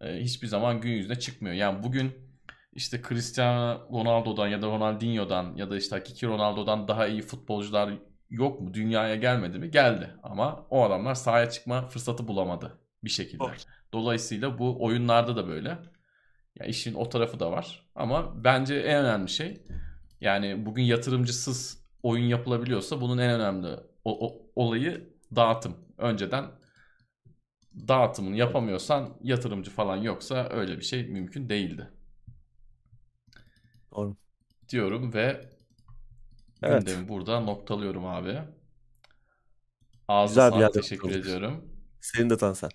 [0.00, 1.54] e, hiçbir zaman gün yüzüne çıkmıyor.
[1.54, 2.12] Yani bugün
[2.72, 7.90] işte Cristiano Ronaldo'dan ya da Ronaldinho'dan ya da işte hakiki Ronaldo'dan daha iyi futbolcular
[8.30, 8.74] yok mu?
[8.74, 9.70] Dünyaya gelmedi mi?
[9.70, 10.10] Geldi.
[10.22, 13.38] Ama o adamlar sahaya çıkma fırsatı bulamadı bir şekilde.
[13.38, 13.52] Doğru.
[13.96, 15.78] Dolayısıyla bu oyunlarda da böyle.
[16.60, 17.88] Ya işin o tarafı da var.
[17.94, 19.66] Ama bence en önemli şey
[20.20, 23.68] yani bugün yatırımcısız oyun yapılabiliyorsa bunun en önemli
[24.04, 25.76] o- o- olayı dağıtım.
[25.98, 26.44] Önceden
[27.88, 31.90] dağıtımını yapamıyorsan yatırımcı falan yoksa öyle bir şey mümkün değildi
[33.96, 34.16] Doğru.
[34.68, 35.50] diyorum ve
[36.62, 36.86] Evet.
[36.86, 38.38] gündemi burada noktalıyorum abi.
[40.08, 41.26] Ağzına sağlık teşekkür noktaladık.
[41.26, 41.64] ediyorum.
[42.00, 42.70] Senin de Tansel.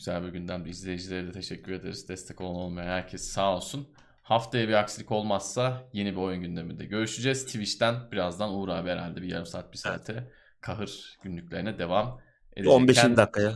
[0.00, 0.66] Güzel bir gündem.
[0.66, 2.08] İzleyicilere de teşekkür ederiz.
[2.08, 3.88] Destek olan olmayan herkes sağ olsun.
[4.22, 7.46] Haftaya bir aksilik olmazsa yeni bir oyun gündeminde görüşeceğiz.
[7.46, 10.30] Twitch'ten birazdan Uğur abi herhalde bir yarım saat bir saate
[10.60, 12.20] kahır günlüklerine devam
[12.56, 12.72] edecek.
[12.72, 13.54] 15-20 Kend- dakikaya.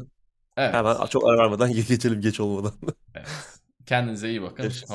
[0.57, 0.75] Evet.
[0.75, 2.73] Hemen çok ara vermeden geçelim geç olmadan.
[3.15, 3.29] evet.
[3.87, 4.65] Kendinize iyi bakın.
[4.65, 4.87] Hoşça